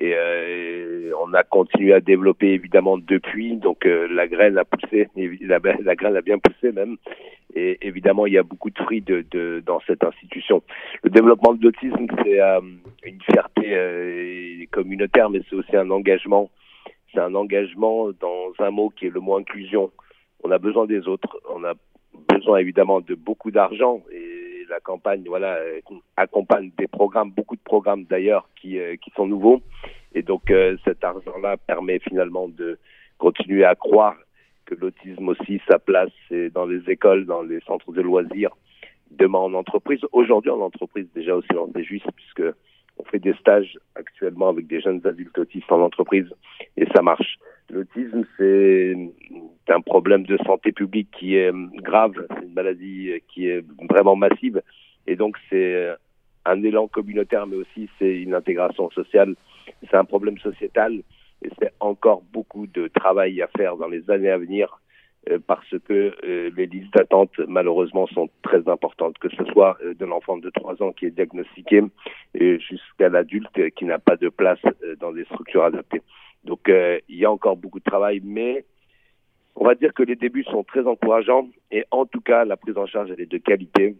Et 0.00 0.12
euh, 0.14 1.10
on 1.20 1.34
a 1.34 1.42
continué 1.42 1.92
à 1.92 2.00
développer 2.00 2.52
évidemment 2.52 2.98
depuis. 2.98 3.56
Donc 3.56 3.84
la 3.84 4.28
graine 4.28 4.58
a 4.58 4.64
poussé, 4.64 5.08
la, 5.16 5.58
la 5.84 5.96
graine 5.96 6.16
a 6.16 6.22
bien 6.22 6.38
poussé 6.38 6.72
même. 6.72 6.96
Et 7.54 7.78
évidemment, 7.82 8.26
il 8.26 8.34
y 8.34 8.38
a 8.38 8.42
beaucoup 8.42 8.70
de 8.70 8.78
fruits 8.78 9.00
de, 9.00 9.24
de, 9.30 9.62
dans 9.64 9.80
cette 9.86 10.04
institution. 10.04 10.62
Le 11.02 11.10
développement 11.10 11.54
de 11.54 11.64
l'autisme, 11.64 12.06
c'est 12.22 12.40
euh, 12.40 12.60
une 13.04 13.20
fierté 13.22 13.62
euh, 13.66 14.64
communautaire, 14.70 15.30
mais 15.30 15.40
c'est 15.48 15.56
aussi 15.56 15.76
un 15.76 15.90
engagement. 15.90 16.50
C'est 17.12 17.20
un 17.20 17.34
engagement 17.34 18.10
dans 18.20 18.52
un 18.58 18.70
mot 18.70 18.90
qui 18.90 19.06
est 19.06 19.10
le 19.10 19.20
mot 19.20 19.36
inclusion. 19.36 19.90
On 20.42 20.50
a 20.50 20.58
besoin 20.58 20.86
des 20.86 21.06
autres. 21.08 21.40
On 21.50 21.64
a 21.64 21.74
besoin 22.32 22.58
évidemment 22.58 23.00
de 23.00 23.14
beaucoup 23.14 23.50
d'argent 23.50 24.02
et 24.12 24.64
la 24.68 24.80
campagne, 24.80 25.24
voilà, 25.26 25.54
euh, 25.54 25.80
accompagne 26.16 26.70
des 26.76 26.86
programmes, 26.86 27.30
beaucoup 27.30 27.56
de 27.56 27.62
programmes 27.62 28.04
d'ailleurs 28.04 28.48
qui, 28.60 28.78
qui 29.02 29.10
sont 29.16 29.26
nouveaux. 29.26 29.62
Et 30.14 30.22
donc 30.22 30.52
cet 30.84 31.04
argent-là 31.04 31.56
permet 31.56 31.98
finalement 31.98 32.48
de 32.48 32.78
continuer 33.18 33.64
à 33.64 33.74
croire 33.74 34.16
que 34.68 34.74
l'autisme 34.74 35.28
aussi, 35.28 35.60
sa 35.68 35.78
place, 35.78 36.10
c'est 36.28 36.50
dans 36.50 36.66
les 36.66 36.88
écoles, 36.90 37.24
dans 37.24 37.42
les 37.42 37.60
centres 37.60 37.92
de 37.92 38.02
loisirs, 38.02 38.50
demain 39.10 39.38
en 39.38 39.54
entreprise. 39.54 40.00
Aujourd'hui 40.12 40.50
en 40.50 40.60
entreprise, 40.60 41.06
déjà 41.14 41.34
aussi 41.34 41.48
silence 41.48 41.72
des 41.72 41.84
justes, 41.84 42.10
puisque 42.14 42.54
on 42.98 43.04
fait 43.04 43.18
des 43.18 43.34
stages 43.34 43.78
actuellement 43.94 44.48
avec 44.48 44.66
des 44.66 44.80
jeunes 44.80 45.00
adultes 45.06 45.38
autistes 45.38 45.72
en 45.72 45.80
entreprise 45.80 46.28
et 46.76 46.86
ça 46.94 47.02
marche. 47.02 47.38
L'autisme, 47.70 48.24
c'est 48.36 48.96
un 49.68 49.80
problème 49.80 50.24
de 50.24 50.38
santé 50.38 50.72
publique 50.72 51.10
qui 51.18 51.36
est 51.36 51.52
grave, 51.82 52.14
c'est 52.30 52.44
une 52.44 52.54
maladie 52.54 53.10
qui 53.28 53.48
est 53.48 53.64
vraiment 53.90 54.16
massive, 54.16 54.62
et 55.06 55.16
donc 55.16 55.36
c'est 55.50 55.94
un 56.48 56.62
élan 56.62 56.88
communautaire, 56.88 57.46
mais 57.46 57.56
aussi 57.56 57.88
c'est 57.98 58.22
une 58.22 58.34
intégration 58.34 58.90
sociale. 58.90 59.34
C'est 59.90 59.96
un 59.96 60.04
problème 60.04 60.38
sociétal 60.38 61.02
et 61.42 61.50
c'est 61.58 61.72
encore 61.80 62.22
beaucoup 62.32 62.66
de 62.66 62.88
travail 62.88 63.40
à 63.42 63.48
faire 63.56 63.76
dans 63.76 63.88
les 63.88 64.10
années 64.10 64.30
à 64.30 64.38
venir 64.38 64.80
euh, 65.30 65.38
parce 65.46 65.74
que 65.86 66.14
euh, 66.24 66.50
les 66.56 66.66
listes 66.66 66.92
d'attente, 66.94 67.38
malheureusement, 67.46 68.06
sont 68.08 68.28
très 68.42 68.68
importantes, 68.68 69.18
que 69.18 69.28
ce 69.28 69.44
soit 69.52 69.76
euh, 69.84 69.94
de 69.94 70.04
l'enfant 70.04 70.38
de 70.38 70.50
3 70.50 70.82
ans 70.82 70.92
qui 70.92 71.06
est 71.06 71.10
diagnostiqué 71.10 71.82
jusqu'à 72.34 73.08
l'adulte 73.08 73.70
qui 73.76 73.84
n'a 73.84 73.98
pas 73.98 74.16
de 74.16 74.28
place 74.28 74.60
dans 75.00 75.12
des 75.12 75.24
structures 75.24 75.64
adaptées. 75.64 76.02
Donc, 76.48 76.70
il 76.70 77.16
y 77.16 77.26
a 77.26 77.30
encore 77.30 77.56
beaucoup 77.56 77.78
de 77.78 77.84
travail, 77.84 78.20
mais 78.24 78.64
on 79.54 79.64
va 79.64 79.74
dire 79.74 79.92
que 79.92 80.02
les 80.02 80.16
débuts 80.16 80.44
sont 80.44 80.64
très 80.64 80.86
encourageants 80.86 81.48
et 81.70 81.84
en 81.90 82.06
tout 82.06 82.22
cas, 82.22 82.46
la 82.46 82.56
prise 82.56 82.78
en 82.78 82.86
charge, 82.86 83.10
elle 83.10 83.20
est 83.20 83.30
de 83.30 83.38
qualité 83.38 83.96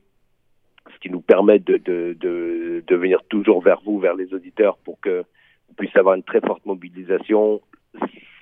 ce 0.94 0.98
qui 1.00 1.10
nous 1.10 1.20
permet 1.20 1.58
de, 1.58 2.94
venir 2.94 3.22
toujours 3.28 3.60
vers 3.60 3.80
vous, 3.84 3.98
vers 3.98 4.14
les 4.14 4.32
auditeurs, 4.32 4.78
pour 4.78 4.98
que 5.00 5.24
vous 5.68 5.74
puissiez 5.76 6.00
avoir 6.00 6.14
une 6.14 6.22
très 6.22 6.40
forte 6.40 6.64
mobilisation. 6.64 7.60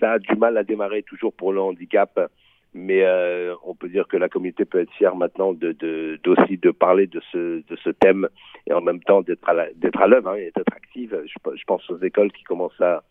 Ça 0.00 0.12
a 0.12 0.18
du 0.18 0.34
mal 0.36 0.56
à 0.56 0.62
démarrer 0.62 1.02
toujours 1.02 1.32
pour 1.32 1.52
le 1.52 1.60
handicap, 1.60 2.30
mais 2.74 3.02
euh, 3.02 3.54
on 3.64 3.74
peut 3.74 3.88
dire 3.88 4.06
que 4.06 4.16
la 4.16 4.28
communauté 4.28 4.64
peut 4.64 4.80
être 4.80 4.92
fière 4.92 5.16
maintenant 5.16 5.52
de, 5.52 5.72
de, 5.72 6.20
de 6.22 6.70
parler 6.70 7.06
de 7.06 7.20
ce, 7.32 7.66
de 7.66 7.76
ce 7.82 7.90
thème 7.90 8.28
et 8.66 8.72
en 8.72 8.82
même 8.82 9.02
temps 9.02 9.22
d'être 9.22 9.48
à, 9.48 9.54
d'être 9.74 10.00
à 10.00 10.06
l'œuvre 10.06 10.30
hein, 10.30 10.36
et 10.36 10.52
d'être 10.54 10.72
active. 10.72 11.18
Je, 11.26 11.64
pense 11.66 11.90
aux 11.90 11.98
écoles 11.98 12.32
qui 12.32 12.44
commencent 12.44 12.80
à 12.80 13.02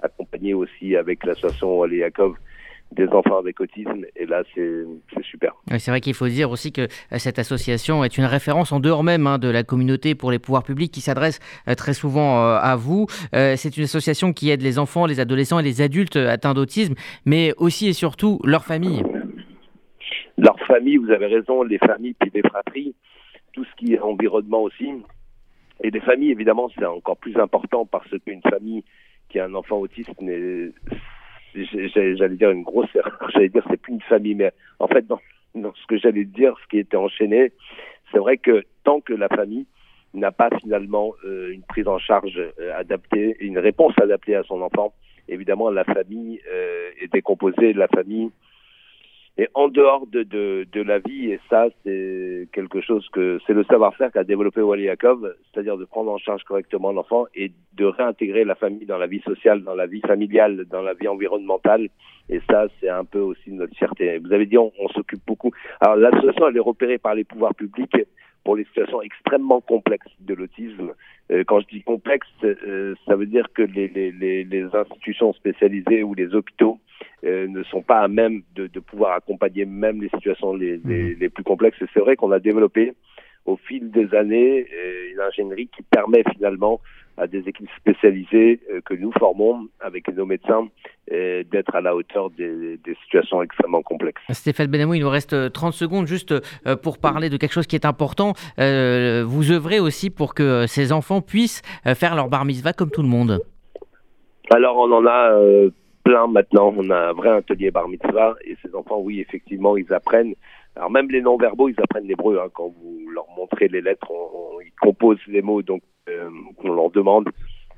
accompagner 0.00 0.54
aussi 0.54 0.96
avec 0.96 1.24
l'association 1.24 1.82
Ali 1.82 1.98
Yakov 1.98 2.36
des 2.92 3.08
enfants 3.08 3.38
avec 3.38 3.60
autisme. 3.60 4.04
Et 4.16 4.26
là, 4.26 4.42
c'est 4.54 4.84
super. 5.22 5.54
c'est 5.78 5.90
vrai 5.90 6.00
qu'il 6.00 6.14
faut 6.14 6.28
dire 6.28 6.50
aussi 6.50 6.72
que 6.72 6.82
euh, 6.82 7.18
cette 7.18 7.38
association 7.38 8.02
est 8.04 8.16
une 8.16 8.24
référence 8.24 8.72
en 8.72 8.80
dehors 8.80 9.04
même 9.04 9.26
hein, 9.26 9.38
de 9.38 9.48
la 9.48 9.62
communauté 9.62 10.14
pour 10.14 10.30
les 10.30 10.38
pouvoirs 10.38 10.62
publics 10.62 10.92
qui 10.92 11.00
s'adresse 11.00 11.40
euh, 11.68 11.74
très 11.74 11.92
souvent 11.92 12.38
euh, 12.38 12.58
à 12.60 12.76
vous. 12.76 13.06
c'est 13.32 13.76
une 13.76 13.84
association 13.84 14.32
qui 14.32 14.50
aide 14.50 14.62
les 14.62 14.78
enfants, 14.78 15.06
les 15.06 15.20
adolescents 15.20 15.58
et 15.58 15.62
les 15.62 15.82
adultes 15.82 16.16
atteints 16.16 16.54
d'autisme, 16.54 16.94
mais 17.24 17.52
aussi 17.56 17.88
et 17.88 17.92
surtout 17.92 18.40
leurs 18.44 18.64
familles. 18.64 19.02
Leurs 20.38 20.58
familles, 20.66 20.96
vous 20.96 21.10
avez 21.10 21.26
raison, 21.26 21.62
les 21.62 21.78
familles 21.78 22.14
puis 22.18 22.30
les 22.32 22.42
fratries, 22.42 22.94
tout 23.52 23.64
ce 23.64 23.74
qui 23.76 23.94
est 23.94 24.00
environnement 24.00 24.62
aussi. 24.62 24.88
Et 25.82 25.90
les 25.90 26.00
familles, 26.00 26.30
évidemment, 26.30 26.68
c'est 26.76 26.84
encore 26.84 27.16
plus 27.16 27.36
important 27.36 27.86
parce 27.86 28.08
qu'une 28.24 28.42
famille 28.42 28.82
qui 29.28 29.38
a 29.38 29.44
un 29.44 29.54
enfant 29.54 29.78
autiste 29.78 30.20
n'est 30.20 30.72
j'allais 31.54 32.36
dire 32.36 32.50
une 32.50 32.62
grosse 32.62 32.94
erreur, 32.94 33.30
j'allais 33.32 33.48
dire 33.48 33.64
c'est 33.70 33.80
plus 33.80 33.94
une 33.94 34.02
famille, 34.02 34.34
mais 34.34 34.52
en 34.78 34.86
fait 34.86 35.06
dans, 35.06 35.20
dans 35.54 35.72
ce 35.74 35.86
que 35.86 35.98
j'allais 35.98 36.24
dire, 36.24 36.54
ce 36.62 36.68
qui 36.68 36.78
était 36.78 36.96
enchaîné, 36.96 37.52
c'est 38.12 38.18
vrai 38.18 38.38
que 38.38 38.64
tant 38.84 39.00
que 39.00 39.12
la 39.12 39.28
famille 39.28 39.66
n'a 40.14 40.32
pas 40.32 40.50
finalement 40.60 41.12
euh, 41.24 41.52
une 41.52 41.62
prise 41.62 41.88
en 41.88 41.98
charge 41.98 42.38
euh, 42.38 42.72
adaptée, 42.74 43.36
une 43.40 43.58
réponse 43.58 43.92
adaptée 44.00 44.34
à 44.34 44.42
son 44.44 44.62
enfant, 44.62 44.94
évidemment 45.28 45.70
la 45.70 45.84
famille 45.84 46.40
euh, 46.50 46.90
est 47.00 47.12
décomposée, 47.12 47.72
la 47.72 47.88
famille 47.88 48.30
et 49.40 49.48
en 49.54 49.68
dehors 49.68 50.08
de, 50.08 50.24
de, 50.24 50.66
de 50.72 50.82
la 50.82 50.98
vie, 50.98 51.30
et 51.30 51.38
ça, 51.48 51.66
c'est 51.84 52.48
quelque 52.52 52.80
chose 52.80 53.08
que 53.12 53.38
c'est 53.46 53.52
le 53.52 53.62
savoir-faire 53.64 54.10
qu'a 54.10 54.24
développé 54.24 54.60
Wally 54.60 54.84
Yakov, 54.84 55.32
c'est-à-dire 55.52 55.76
de 55.76 55.84
prendre 55.84 56.10
en 56.10 56.18
charge 56.18 56.42
correctement 56.42 56.90
l'enfant 56.90 57.26
et 57.36 57.52
de 57.74 57.84
réintégrer 57.84 58.44
la 58.44 58.56
famille 58.56 58.84
dans 58.84 58.98
la 58.98 59.06
vie 59.06 59.20
sociale, 59.20 59.62
dans 59.62 59.76
la 59.76 59.86
vie 59.86 60.00
familiale, 60.00 60.64
dans 60.68 60.82
la 60.82 60.94
vie 60.94 61.06
environnementale. 61.06 61.88
Et 62.28 62.40
ça, 62.50 62.66
c'est 62.80 62.88
un 62.88 63.04
peu 63.04 63.20
aussi 63.20 63.52
notre 63.52 63.76
fierté. 63.76 64.18
Vous 64.18 64.32
avez 64.32 64.46
dit, 64.46 64.58
on, 64.58 64.72
on 64.80 64.88
s'occupe 64.88 65.22
beaucoup. 65.24 65.52
Alors, 65.80 65.94
l'association, 65.94 66.48
elle 66.48 66.56
est 66.56 66.60
repérée 66.60 66.98
par 66.98 67.14
les 67.14 67.24
pouvoirs 67.24 67.54
publics 67.54 67.96
pour 68.44 68.56
les 68.56 68.64
situations 68.64 69.02
extrêmement 69.02 69.60
complexes 69.60 70.10
de 70.20 70.34
l'autisme. 70.34 70.92
Euh, 71.30 71.44
quand 71.46 71.60
je 71.60 71.66
dis 71.66 71.82
complexe, 71.82 72.26
euh, 72.44 72.94
ça 73.06 73.16
veut 73.16 73.26
dire 73.26 73.46
que 73.54 73.62
les, 73.62 73.88
les, 73.88 74.10
les, 74.44 74.64
institutions 74.74 75.32
spécialisées 75.34 76.02
ou 76.02 76.14
les 76.14 76.34
hôpitaux 76.34 76.78
euh, 77.24 77.46
ne 77.48 77.62
sont 77.64 77.82
pas 77.82 78.00
à 78.00 78.08
même 78.08 78.42
de, 78.54 78.66
de, 78.66 78.80
pouvoir 78.80 79.12
accompagner 79.12 79.66
même 79.66 80.00
les 80.00 80.08
situations 80.08 80.54
les, 80.54 80.80
les, 80.84 81.14
les 81.14 81.28
plus 81.28 81.44
complexes. 81.44 81.80
Et 81.82 81.86
c'est 81.92 82.00
vrai 82.00 82.16
qu'on 82.16 82.32
a 82.32 82.38
développé 82.38 82.94
au 83.46 83.56
fil 83.56 83.90
des 83.90 84.14
années 84.14 84.66
une 85.12 85.20
ingénierie 85.20 85.68
qui 85.68 85.82
permet 85.82 86.22
finalement 86.32 86.80
à 87.18 87.26
des 87.26 87.40
équipes 87.48 87.68
spécialisées 87.76 88.60
euh, 88.70 88.80
que 88.84 88.94
nous 88.94 89.12
formons 89.18 89.68
avec 89.80 90.08
nos 90.14 90.24
médecins 90.24 90.68
d'être 91.10 91.74
à 91.74 91.80
la 91.80 91.96
hauteur 91.96 92.28
des, 92.30 92.78
situations 93.02 93.42
extrêmement 93.42 93.80
complexes. 93.80 94.20
Stéphane 94.30 94.66
Benamou, 94.66 94.92
il 94.92 95.00
nous 95.00 95.08
reste 95.08 95.52
30 95.52 95.72
secondes 95.72 96.06
juste 96.06 96.34
euh, 96.66 96.76
pour 96.76 96.98
parler 96.98 97.30
de 97.30 97.38
quelque 97.38 97.52
chose 97.52 97.66
qui 97.66 97.76
est 97.76 97.86
important. 97.86 98.34
Euh, 98.58 99.24
vous 99.26 99.50
œuvrez 99.50 99.80
aussi 99.80 100.10
pour 100.10 100.34
que 100.34 100.66
ces 100.66 100.92
enfants 100.92 101.22
puissent 101.22 101.62
faire 101.94 102.14
leur 102.14 102.28
bar 102.28 102.44
mitzvah 102.44 102.74
comme 102.74 102.90
tout 102.90 103.00
le 103.00 103.08
monde. 103.08 103.40
Alors 104.50 104.76
on 104.76 104.92
en 104.92 105.06
a 105.06 105.70
plein 106.04 106.26
maintenant. 106.26 106.74
On 106.76 106.90
a 106.90 107.08
un 107.08 107.12
vrai 107.12 107.30
atelier 107.30 107.70
bar 107.70 107.88
mitzvah 107.88 108.34
et 108.44 108.56
ces 108.62 108.74
enfants, 108.74 108.98
oui, 108.98 109.20
effectivement, 109.20 109.76
ils 109.76 109.92
apprennent. 109.92 110.34
Alors 110.78 110.90
même 110.92 111.10
les 111.10 111.20
non-verbaux, 111.20 111.68
ils 111.68 111.80
apprennent 111.82 112.06
l'hébreu. 112.06 112.38
Hein. 112.40 112.48
Quand 112.54 112.68
vous 112.68 113.10
leur 113.10 113.26
montrez 113.36 113.66
les 113.66 113.80
lettres, 113.80 114.12
ils 114.64 114.72
composent 114.80 115.18
les 115.26 115.42
mots. 115.42 115.60
Donc 115.60 115.82
euh, 116.08 116.30
on 116.62 116.72
leur 116.72 116.90
demande. 116.90 117.28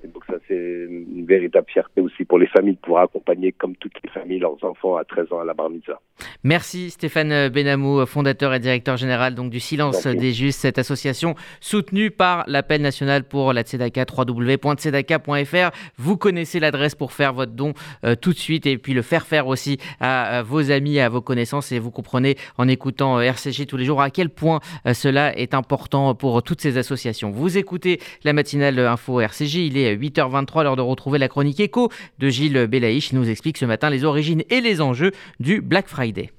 Et 0.02 0.08
donc 0.08 0.24
ça, 0.26 0.34
c'est 0.48 0.54
une 0.54 1.26
véritable 1.26 1.66
fierté 1.68 2.00
aussi 2.00 2.24
pour 2.24 2.38
les 2.38 2.46
familles 2.46 2.74
de 2.74 2.80
pouvoir 2.80 3.04
accompagner, 3.04 3.52
comme 3.52 3.76
toutes 3.76 3.92
les 4.02 4.08
familles, 4.10 4.38
leurs 4.38 4.62
enfants 4.64 4.96
à 4.96 5.04
13 5.04 5.32
ans 5.32 5.40
à 5.40 5.44
la 5.44 5.54
bar 5.54 5.68
mitzvah. 5.68 6.00
Merci 6.42 6.90
Stéphane 6.90 7.48
Benamou, 7.48 8.04
fondateur 8.06 8.54
et 8.54 8.60
directeur 8.60 8.96
général 8.96 9.34
donc, 9.34 9.50
du 9.50 9.60
Silence 9.60 10.06
des 10.06 10.32
Justes, 10.32 10.60
cette 10.60 10.78
association 10.78 11.34
soutenue 11.60 12.10
par 12.10 12.44
l'appel 12.46 12.80
national 12.80 13.24
pour 13.24 13.52
la 13.52 13.62
Tzedaka, 13.62 14.06
www.tzedaka.fr. 14.16 15.70
Vous 15.98 16.16
connaissez 16.16 16.60
l'adresse 16.60 16.94
pour 16.94 17.12
faire 17.12 17.34
votre 17.34 17.52
don 17.52 17.74
euh, 18.04 18.14
tout 18.14 18.32
de 18.32 18.38
suite 18.38 18.66
et 18.66 18.78
puis 18.78 18.94
le 18.94 19.02
faire 19.02 19.26
faire 19.26 19.46
aussi 19.48 19.78
à, 20.00 20.42
vos 20.42 20.70
amis, 20.70 20.98
à 20.98 21.08
vos 21.08 21.20
connaissances. 21.20 21.72
Et 21.72 21.78
vous 21.78 21.90
comprenez 21.90 22.36
en 22.56 22.68
écoutant 22.68 23.18
euh, 23.18 23.22
RCG 23.22 23.66
tous 23.66 23.76
les 23.76 23.84
jours 23.84 24.00
à 24.00 24.10
quel 24.10 24.30
point 24.30 24.60
cela 24.92 25.36
est 25.36 25.54
important 25.54 26.14
pour 26.14 26.42
toutes 26.42 26.60
ces 26.60 26.78
associations. 26.78 27.30
Vous 27.30 27.58
écoutez 27.58 28.00
la 28.24 28.32
matinale 28.32 28.78
info 28.78 29.20
RCJ, 29.20 29.56
il 29.56 29.76
est 29.76 29.89
8h23, 29.96 30.64
l'heure 30.64 30.76
de 30.76 30.82
retrouver 30.82 31.18
la 31.18 31.28
chronique 31.28 31.60
écho 31.60 31.90
de 32.18 32.28
Gilles 32.28 32.66
Belaïch. 32.66 33.08
qui 33.08 33.16
nous 33.16 33.28
explique 33.28 33.58
ce 33.58 33.64
matin 33.64 33.90
les 33.90 34.04
origines 34.04 34.42
et 34.50 34.60
les 34.60 34.80
enjeux 34.80 35.12
du 35.38 35.60
Black 35.60 35.88
Friday. 35.88 36.30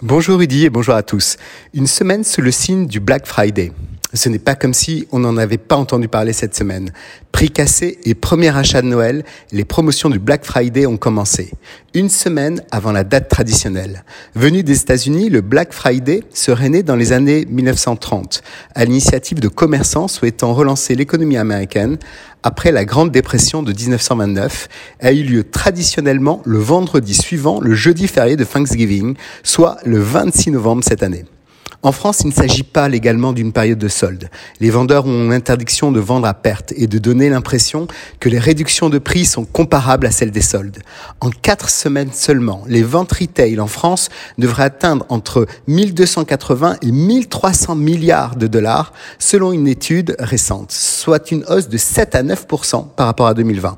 Bonjour 0.00 0.38
Rudy 0.38 0.66
et 0.66 0.70
bonjour 0.70 0.94
à 0.94 1.02
tous. 1.02 1.36
Une 1.74 1.86
semaine 1.86 2.24
sous 2.24 2.42
le 2.42 2.50
signe 2.50 2.86
du 2.86 3.00
Black 3.00 3.26
Friday. 3.26 3.72
Ce 4.14 4.28
n'est 4.28 4.38
pas 4.38 4.54
comme 4.54 4.74
si 4.74 5.08
on 5.10 5.20
n'en 5.20 5.38
avait 5.38 5.56
pas 5.56 5.76
entendu 5.76 6.06
parler 6.06 6.34
cette 6.34 6.54
semaine. 6.54 6.90
Prix 7.32 7.50
cassé 7.50 7.98
et 8.04 8.14
premier 8.14 8.54
achat 8.54 8.82
de 8.82 8.86
Noël, 8.86 9.24
les 9.52 9.64
promotions 9.64 10.10
du 10.10 10.18
Black 10.18 10.44
Friday 10.44 10.84
ont 10.84 10.98
commencé. 10.98 11.50
Une 11.94 12.10
semaine 12.10 12.62
avant 12.70 12.92
la 12.92 13.04
date 13.04 13.30
traditionnelle. 13.30 14.04
Venu 14.34 14.62
des 14.62 14.80
États-Unis, 14.82 15.30
le 15.30 15.40
Black 15.40 15.72
Friday 15.72 16.24
serait 16.34 16.68
né 16.68 16.82
dans 16.82 16.96
les 16.96 17.12
années 17.12 17.46
1930, 17.48 18.42
à 18.74 18.84
l'initiative 18.84 19.40
de 19.40 19.48
commerçants 19.48 20.08
souhaitant 20.08 20.52
relancer 20.52 20.94
l'économie 20.94 21.38
américaine 21.38 21.96
après 22.42 22.72
la 22.72 22.84
Grande 22.84 23.12
Dépression 23.12 23.62
de 23.62 23.72
1929, 23.72 24.68
a 25.00 25.12
eu 25.12 25.22
lieu 25.22 25.44
traditionnellement 25.44 26.42
le 26.44 26.58
vendredi 26.58 27.14
suivant 27.14 27.60
le 27.60 27.74
jeudi 27.74 28.08
férié 28.08 28.36
de 28.36 28.44
Thanksgiving, 28.44 29.14
soit 29.42 29.78
le 29.84 29.98
26 30.00 30.50
novembre 30.50 30.84
cette 30.84 31.02
année. 31.02 31.24
En 31.84 31.90
France, 31.90 32.20
il 32.20 32.28
ne 32.28 32.32
s'agit 32.32 32.62
pas 32.62 32.88
légalement 32.88 33.32
d'une 33.32 33.52
période 33.52 33.78
de 33.78 33.88
solde. 33.88 34.30
Les 34.60 34.70
vendeurs 34.70 35.04
ont 35.04 35.28
l'interdiction 35.28 35.90
de 35.90 35.98
vendre 35.98 36.28
à 36.28 36.34
perte 36.34 36.72
et 36.76 36.86
de 36.86 36.98
donner 36.98 37.28
l'impression 37.28 37.88
que 38.20 38.28
les 38.28 38.38
réductions 38.38 38.88
de 38.88 38.98
prix 38.98 39.24
sont 39.24 39.44
comparables 39.44 40.06
à 40.06 40.12
celles 40.12 40.30
des 40.30 40.42
soldes. 40.42 40.78
En 41.20 41.30
quatre 41.30 41.70
semaines 41.70 42.12
seulement, 42.12 42.62
les 42.68 42.84
ventes 42.84 43.10
retail 43.10 43.58
en 43.58 43.66
France 43.66 44.10
devraient 44.38 44.62
atteindre 44.62 45.04
entre 45.08 45.48
1280 45.66 46.76
et 46.82 46.92
1300 46.92 47.74
milliards 47.74 48.36
de 48.36 48.46
dollars 48.46 48.92
selon 49.18 49.52
une 49.52 49.66
étude 49.66 50.14
récente, 50.20 50.70
soit 50.70 51.32
une 51.32 51.44
hausse 51.48 51.68
de 51.68 51.78
7 51.78 52.14
à 52.14 52.22
9 52.22 52.46
par 52.94 53.06
rapport 53.06 53.26
à 53.26 53.34
2020. 53.34 53.76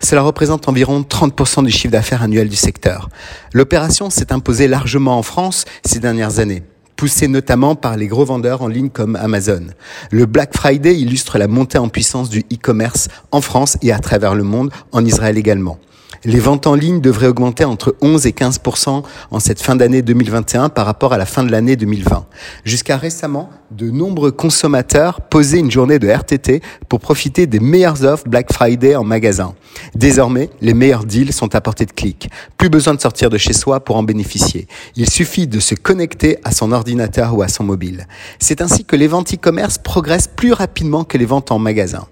Cela 0.00 0.22
représente 0.22 0.68
environ 0.68 1.00
30% 1.00 1.64
du 1.64 1.72
chiffre 1.72 1.90
d'affaires 1.90 2.22
annuel 2.22 2.48
du 2.48 2.56
secteur. 2.56 3.08
L'opération 3.52 4.08
s'est 4.08 4.32
imposée 4.32 4.68
largement 4.68 5.18
en 5.18 5.22
France 5.22 5.64
ces 5.84 5.98
dernières 5.98 6.38
années 6.38 6.62
poussé 7.00 7.28
notamment 7.28 7.76
par 7.76 7.96
les 7.96 8.08
gros 8.08 8.26
vendeurs 8.26 8.60
en 8.60 8.68
ligne 8.68 8.90
comme 8.90 9.16
Amazon. 9.16 9.68
Le 10.10 10.26
Black 10.26 10.54
Friday 10.54 10.94
illustre 10.96 11.38
la 11.38 11.48
montée 11.48 11.78
en 11.78 11.88
puissance 11.88 12.28
du 12.28 12.40
e-commerce 12.52 13.08
en 13.32 13.40
France 13.40 13.78
et 13.80 13.90
à 13.90 13.98
travers 13.98 14.34
le 14.34 14.42
monde, 14.42 14.70
en 14.92 15.02
Israël 15.02 15.38
également. 15.38 15.78
Les 16.24 16.38
ventes 16.38 16.66
en 16.66 16.74
ligne 16.74 17.00
devraient 17.00 17.28
augmenter 17.28 17.64
entre 17.64 17.96
11 18.02 18.26
et 18.26 18.32
15% 18.32 19.02
en 19.30 19.40
cette 19.40 19.62
fin 19.62 19.74
d'année 19.74 20.02
2021 20.02 20.68
par 20.68 20.84
rapport 20.84 21.12
à 21.12 21.18
la 21.18 21.24
fin 21.24 21.44
de 21.44 21.50
l'année 21.50 21.76
2020. 21.76 22.26
Jusqu'à 22.64 22.98
récemment, 22.98 23.48
de 23.70 23.90
nombreux 23.90 24.30
consommateurs 24.30 25.22
posaient 25.22 25.60
une 25.60 25.70
journée 25.70 25.98
de 25.98 26.08
RTT 26.08 26.60
pour 26.88 27.00
profiter 27.00 27.46
des 27.46 27.60
meilleures 27.60 28.04
offres 28.04 28.28
Black 28.28 28.52
Friday 28.52 28.96
en 28.96 29.04
magasin. 29.04 29.54
Désormais, 29.94 30.50
les 30.60 30.74
meilleurs 30.74 31.04
deals 31.04 31.32
sont 31.32 31.54
à 31.54 31.60
portée 31.60 31.86
de 31.86 31.92
clic. 31.92 32.28
Plus 32.58 32.68
besoin 32.68 32.94
de 32.94 33.00
sortir 33.00 33.30
de 33.30 33.38
chez 33.38 33.54
soi 33.54 33.80
pour 33.80 33.96
en 33.96 34.02
bénéficier. 34.02 34.66
Il 34.96 35.08
suffit 35.08 35.46
de 35.46 35.60
se 35.60 35.74
connecter 35.74 36.38
à 36.44 36.50
son 36.50 36.72
ordinateur 36.72 37.34
ou 37.34 37.42
à 37.42 37.48
son 37.48 37.64
mobile. 37.64 38.06
C'est 38.38 38.60
ainsi 38.60 38.84
que 38.84 38.96
les 38.96 39.06
ventes 39.06 39.32
e-commerce 39.32 39.78
progressent 39.78 40.28
plus 40.28 40.52
rapidement 40.52 41.04
que 41.04 41.16
les 41.16 41.26
ventes 41.26 41.50
en 41.50 41.58
magasin. 41.58 42.06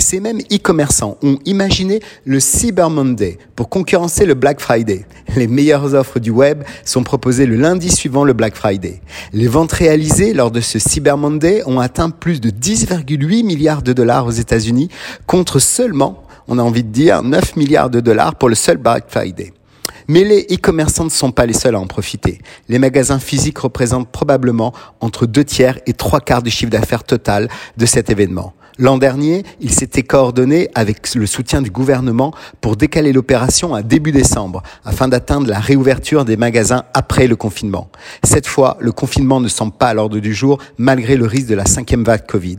Ces 0.00 0.20
mêmes 0.20 0.40
e-commerçants 0.52 1.18
ont 1.22 1.38
imaginé 1.44 2.00
le 2.24 2.38
Cyber 2.38 2.88
Monday 2.88 3.36
pour 3.56 3.68
concurrencer 3.68 4.26
le 4.26 4.34
Black 4.34 4.60
Friday. 4.60 5.04
Les 5.36 5.48
meilleures 5.48 5.92
offres 5.94 6.20
du 6.20 6.30
web 6.30 6.62
sont 6.84 7.02
proposées 7.02 7.46
le 7.46 7.56
lundi 7.56 7.90
suivant 7.90 8.24
le 8.24 8.32
Black 8.32 8.54
Friday. 8.54 9.02
Les 9.32 9.48
ventes 9.48 9.72
réalisées 9.72 10.32
lors 10.34 10.52
de 10.52 10.60
ce 10.60 10.78
Cyber 10.78 11.18
Monday 11.18 11.62
ont 11.66 11.80
atteint 11.80 12.10
plus 12.10 12.40
de 12.40 12.50
10,8 12.50 13.44
milliards 13.44 13.82
de 13.82 13.92
dollars 13.92 14.26
aux 14.26 14.30
États-Unis 14.30 14.88
contre 15.26 15.58
seulement, 15.58 16.22
on 16.46 16.58
a 16.58 16.62
envie 16.62 16.84
de 16.84 16.92
dire, 16.92 17.22
9 17.24 17.56
milliards 17.56 17.90
de 17.90 18.00
dollars 18.00 18.36
pour 18.36 18.48
le 18.48 18.54
seul 18.54 18.76
Black 18.76 19.06
Friday. 19.08 19.52
Mais 20.06 20.24
les 20.24 20.46
e-commerçants 20.50 21.04
ne 21.04 21.10
sont 21.10 21.32
pas 21.32 21.44
les 21.44 21.52
seuls 21.52 21.74
à 21.74 21.80
en 21.80 21.86
profiter. 21.86 22.38
Les 22.68 22.78
magasins 22.78 23.18
physiques 23.18 23.58
représentent 23.58 24.08
probablement 24.08 24.72
entre 25.00 25.26
deux 25.26 25.44
tiers 25.44 25.78
et 25.86 25.92
trois 25.92 26.20
quarts 26.20 26.42
du 26.42 26.50
chiffre 26.50 26.70
d'affaires 26.70 27.04
total 27.04 27.48
de 27.76 27.84
cet 27.84 28.08
événement. 28.08 28.54
L'an 28.80 28.96
dernier, 28.96 29.42
il 29.60 29.72
s'était 29.72 30.04
coordonné 30.04 30.68
avec 30.76 31.12
le 31.16 31.26
soutien 31.26 31.62
du 31.62 31.70
gouvernement 31.70 32.32
pour 32.60 32.76
décaler 32.76 33.12
l'opération 33.12 33.74
à 33.74 33.82
début 33.82 34.12
décembre 34.12 34.62
afin 34.84 35.08
d'atteindre 35.08 35.48
la 35.48 35.58
réouverture 35.58 36.24
des 36.24 36.36
magasins 36.36 36.84
après 36.94 37.26
le 37.26 37.34
confinement. 37.34 37.90
Cette 38.22 38.46
fois, 38.46 38.76
le 38.78 38.92
confinement 38.92 39.40
ne 39.40 39.48
semble 39.48 39.72
pas 39.72 39.88
à 39.88 39.94
l'ordre 39.94 40.20
du 40.20 40.32
jour 40.32 40.58
malgré 40.78 41.16
le 41.16 41.26
risque 41.26 41.48
de 41.48 41.56
la 41.56 41.66
cinquième 41.66 42.04
vague 42.04 42.24
Covid. 42.24 42.58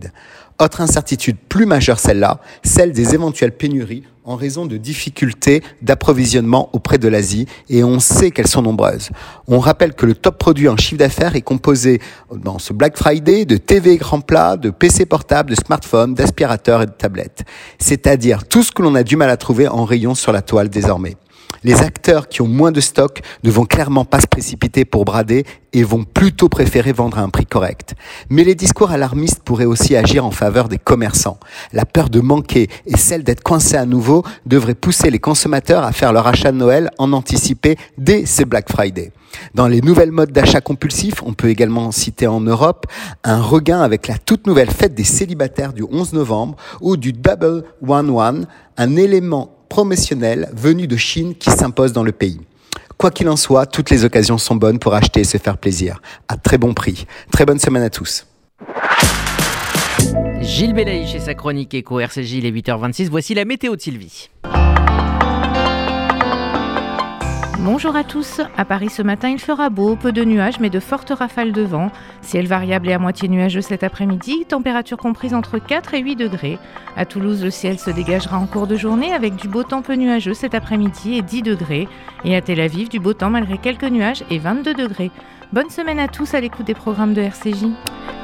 Autre 0.62 0.82
incertitude 0.82 1.38
plus 1.48 1.66
majeure 1.66 2.00
celle-là, 2.00 2.42
celle 2.64 2.92
des 2.92 3.14
éventuelles 3.14 3.56
pénuries 3.56 4.04
en 4.30 4.36
raison 4.36 4.68
de 4.68 4.78
difficultés 4.78 5.64
d'approvisionnement 5.82 6.70
auprès 6.74 7.00
de 7.00 7.08
l'Asie 7.08 7.48
et 7.68 7.84
on 7.84 8.00
sait 8.00 8.30
qu'elles 8.30 8.48
sont 8.48 8.62
nombreuses. 8.62 9.10
On 9.48 9.58
rappelle 9.58 9.96
que 9.96 10.06
le 10.06 10.14
top 10.14 10.38
produit 10.38 10.70
en 10.70 10.78
chiffre 10.78 11.00
d'affaires 11.00 11.36
est 11.36 11.42
composé 11.42 12.00
dans 12.32 12.60
ce 12.60 12.72
Black 12.72 12.96
Friday 12.96 13.46
de 13.46 13.58
TV 13.58 13.94
écran 13.94 14.22
plat, 14.22 14.56
de 14.56 14.70
PC 14.70 15.08
portable, 15.08 15.50
de 15.50 15.56
smartphones, 15.56 16.14
d'aspirateurs 16.14 16.84
et 16.84 16.86
de 16.86 16.92
tablettes. 16.92 17.44
C'est-à-dire 17.80 18.48
tout 18.48 18.62
ce 18.62 18.72
que 18.72 18.84
l'on 18.84 18.94
a 18.94 19.02
du 19.02 19.16
mal 19.16 19.32
à 19.32 19.38
trouver 19.38 19.68
en 19.68 19.84
rayon 19.84 20.14
sur 20.14 20.32
la 20.32 20.44
toile 20.44 20.70
désormais. 20.70 21.18
Les 21.64 21.82
acteurs 21.82 22.30
qui 22.30 22.42
ont 22.42 22.48
moins 22.48 22.72
de 22.72 22.80
stock 22.80 23.20
ne 23.44 23.52
vont 23.52 23.66
clairement 23.66 24.06
pas 24.06 24.22
se 24.22 24.28
précipiter 24.28 24.86
pour 24.86 25.04
brader 25.04 25.46
et 25.74 25.84
vont 25.84 26.06
plutôt 26.06 26.48
préférer 26.48 26.94
vendre 26.94 27.20
à 27.20 27.22
un 27.22 27.30
prix 27.30 27.46
correct. 27.46 27.96
Mais 28.30 28.46
les 28.46 28.56
discours 28.56 28.92
alarmistes 28.92 29.42
pourraient 29.44 29.66
aussi 29.66 29.96
agir 29.98 30.26
en 30.26 30.32
faveur 30.32 30.70
des 30.70 30.78
commerçants. 30.78 31.38
La 31.74 31.86
peur 31.86 32.10
de 32.10 32.22
manquer 32.22 32.70
et 32.86 32.98
celle 32.98 33.24
d'être 33.24 33.44
coincé 33.44 33.76
à 33.76 33.86
nouveau 33.86 34.24
devraient 34.46 34.74
pousser 34.74 35.10
les 35.10 35.20
consommateurs 35.20 35.84
à 35.84 35.92
faire 35.92 36.14
leur 36.14 36.28
achat 36.28 36.54
de 36.54 36.58
Noël 36.58 36.92
en 36.98 37.12
anticipé 37.12 37.78
dès 37.98 38.26
ce 38.26 38.44
Black 38.44 38.72
Friday. 38.72 39.12
Dans 39.54 39.68
les 39.68 39.82
nouvelles 39.82 40.12
modes 40.12 40.32
d'achat 40.32 40.62
compulsif, 40.62 41.22
on 41.24 41.34
peut 41.34 41.50
également 41.50 41.92
citer 41.92 42.26
en 42.26 42.40
Europe 42.40 42.88
un 43.24 43.42
regain 43.42 43.82
avec 43.82 44.08
la 44.08 44.18
toute 44.18 44.48
nouvelle 44.48 44.72
fête 44.72 44.96
des 44.96 45.04
célibataires 45.04 45.74
du 45.74 45.84
11 45.84 46.14
novembre 46.14 46.56
ou 46.82 46.98
du 46.98 47.14
Double 47.14 47.64
One 47.86 48.10
One, 48.10 48.48
un 48.78 48.96
élément 48.96 49.59
promotionnel 49.70 50.50
venu 50.54 50.88
de 50.88 50.98
Chine 50.98 51.36
qui 51.36 51.50
s'impose 51.52 51.94
dans 51.94 52.04
le 52.04 52.12
pays. 52.12 52.42
Quoi 52.98 53.12
qu'il 53.12 53.30
en 53.30 53.38
soit, 53.38 53.66
toutes 53.66 53.92
les 53.92 54.04
occasions 54.04 54.38
sont 54.38 54.56
bonnes 54.56 54.80
pour 54.80 54.94
acheter 54.94 55.22
et 55.22 55.24
se 55.24 55.38
faire 55.38 55.58
plaisir, 55.58 56.02
à 56.28 56.36
très 56.36 56.58
bon 56.58 56.74
prix. 56.74 57.06
Très 57.32 57.46
bonne 57.46 57.60
semaine 57.60 57.84
à 57.84 57.90
tous. 57.90 58.26
Gilles 60.42 60.74
Belaï 60.74 61.08
chez 61.08 61.20
sa 61.20 61.34
chronique 61.34 61.74
Eco 61.76 62.00
RCJ, 62.00 62.34
il 62.34 62.46
est 62.46 62.52
8h26. 62.52 63.10
Voici 63.10 63.34
la 63.34 63.46
météo 63.46 63.76
de 63.76 63.82
Sylvie. 63.82 64.30
Bonjour 67.62 67.98
à 67.98 68.06
tous. 68.06 68.40
À 68.56 68.64
Paris 68.64 68.90
ce 68.90 69.02
matin, 69.02 69.28
il 69.28 69.38
fera 69.38 69.70
beau, 69.70 69.98
peu 69.98 70.14
de 70.14 70.24
nuages, 70.24 70.62
mais 70.62 70.70
de 70.70 70.80
fortes 70.80 71.10
rafales 71.10 71.52
de 71.52 71.62
vent. 71.62 71.92
Ciel 72.22 72.48
variable 72.48 72.88
et 72.88 72.94
à 72.94 73.00
moitié 73.00 73.28
nuageux 73.28 73.60
cet 73.60 73.84
après-midi, 73.84 74.46
température 74.48 74.96
comprise 74.96 75.34
entre 75.34 75.60
4 75.60 75.94
et 75.94 76.00
8 76.00 76.16
degrés. 76.16 76.58
À 76.96 77.06
Toulouse, 77.06 77.44
le 77.44 77.52
ciel 77.52 77.78
se 77.78 77.90
dégagera 77.90 78.38
en 78.38 78.48
cours 78.48 78.66
de 78.66 78.78
journée 78.78 79.14
avec 79.14 79.36
du 79.36 79.50
beau 79.50 79.64
temps 79.64 79.82
peu 79.82 79.96
nuageux 79.96 80.34
cet 80.34 80.56
après-midi 80.56 81.18
et 81.18 81.22
10 81.22 81.42
degrés. 81.42 81.90
Et 82.24 82.34
à 82.34 82.42
Tel 82.42 82.62
Aviv, 82.62 82.88
du 82.88 83.02
beau 83.02 83.14
temps 83.14 83.30
malgré 83.30 83.58
quelques 83.58 83.84
nuages 83.84 84.24
et 84.30 84.40
22 84.40 84.74
degrés. 84.74 85.12
Bonne 85.52 85.72
semaine 85.72 85.98
à 85.98 86.08
tous 86.08 86.36
à 86.36 86.42
l'écoute 86.42 86.68
des 86.68 86.76
programmes 86.76 87.16
de 87.16 87.22
RCJ. 87.22 87.66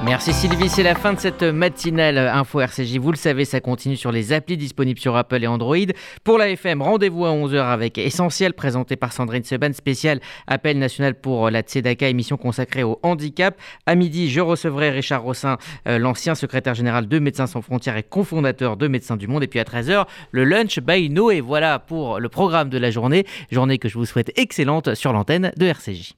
Merci 0.04 0.32
Sylvie, 0.32 0.70
c'est 0.70 0.84
la 0.84 0.94
fin 0.94 1.12
de 1.14 1.20
cette 1.20 1.42
matinale 1.42 2.20
Info 2.20 2.60
RCJ. 2.60 2.98
Vous 2.98 3.10
le 3.10 3.18
savez, 3.18 3.46
ça 3.46 3.60
continue 3.62 3.96
sur 3.96 4.12
les 4.12 4.32
applis 4.32 4.58
disponibles 4.58 5.00
sur 5.00 5.16
Apple 5.16 5.44
et 5.44 5.48
Android. 5.48 5.76
Pour 6.24 6.38
la 6.38 6.50
FM, 6.50 6.84
rendez-vous 6.84 7.26
à 7.26 7.30
11h 7.30 7.64
avec 7.64 7.98
Essentiel, 7.98 8.54
présenté 8.54 8.96
par 8.96 9.12
Sandrine 9.12 9.44
Seban, 9.44 9.74
spécial 9.74 10.20
appel 10.46 10.78
national 10.78 11.16
pour 11.16 11.50
la 11.50 11.62
Tzedaka, 11.62 12.10
émission 12.10 12.38
consacrée 12.38 12.84
au 12.84 13.00
handicap. 13.02 13.60
À 13.88 13.96
midi, 13.96 14.30
je 14.30 14.42
recevrai 14.42 14.92
Richard 14.92 15.24
Rossin, 15.24 15.58
euh, 15.88 15.98
l'ancien 15.98 16.36
secrétaire 16.36 16.76
général 16.76 17.08
de 17.08 17.18
Médecins 17.18 17.48
sans 17.48 17.64
frontières 17.64 17.98
et 17.98 18.04
cofondateur 18.04 18.78
de 18.78 18.88
Médecins 18.88 19.18
du 19.18 19.28
Monde. 19.28 19.42
Et 19.42 19.48
puis 19.48 19.60
à 19.60 19.64
13h, 19.64 20.06
le 20.30 20.44
lunch 20.44 20.80
by 20.80 21.10
Noé. 21.10 21.42
Voilà 21.42 21.80
pour 21.80 22.20
le 22.20 22.30
programme 22.30 22.70
de 22.70 22.78
la 22.78 22.92
journée. 22.92 23.26
Journée 23.50 23.80
que 23.80 23.90
je 23.90 23.98
vous 23.98 24.06
souhaite 24.06 24.32
excellente 24.38 24.94
sur 24.94 25.12
l'antenne 25.12 25.52
de 25.58 25.66
RCJ. 25.66 26.16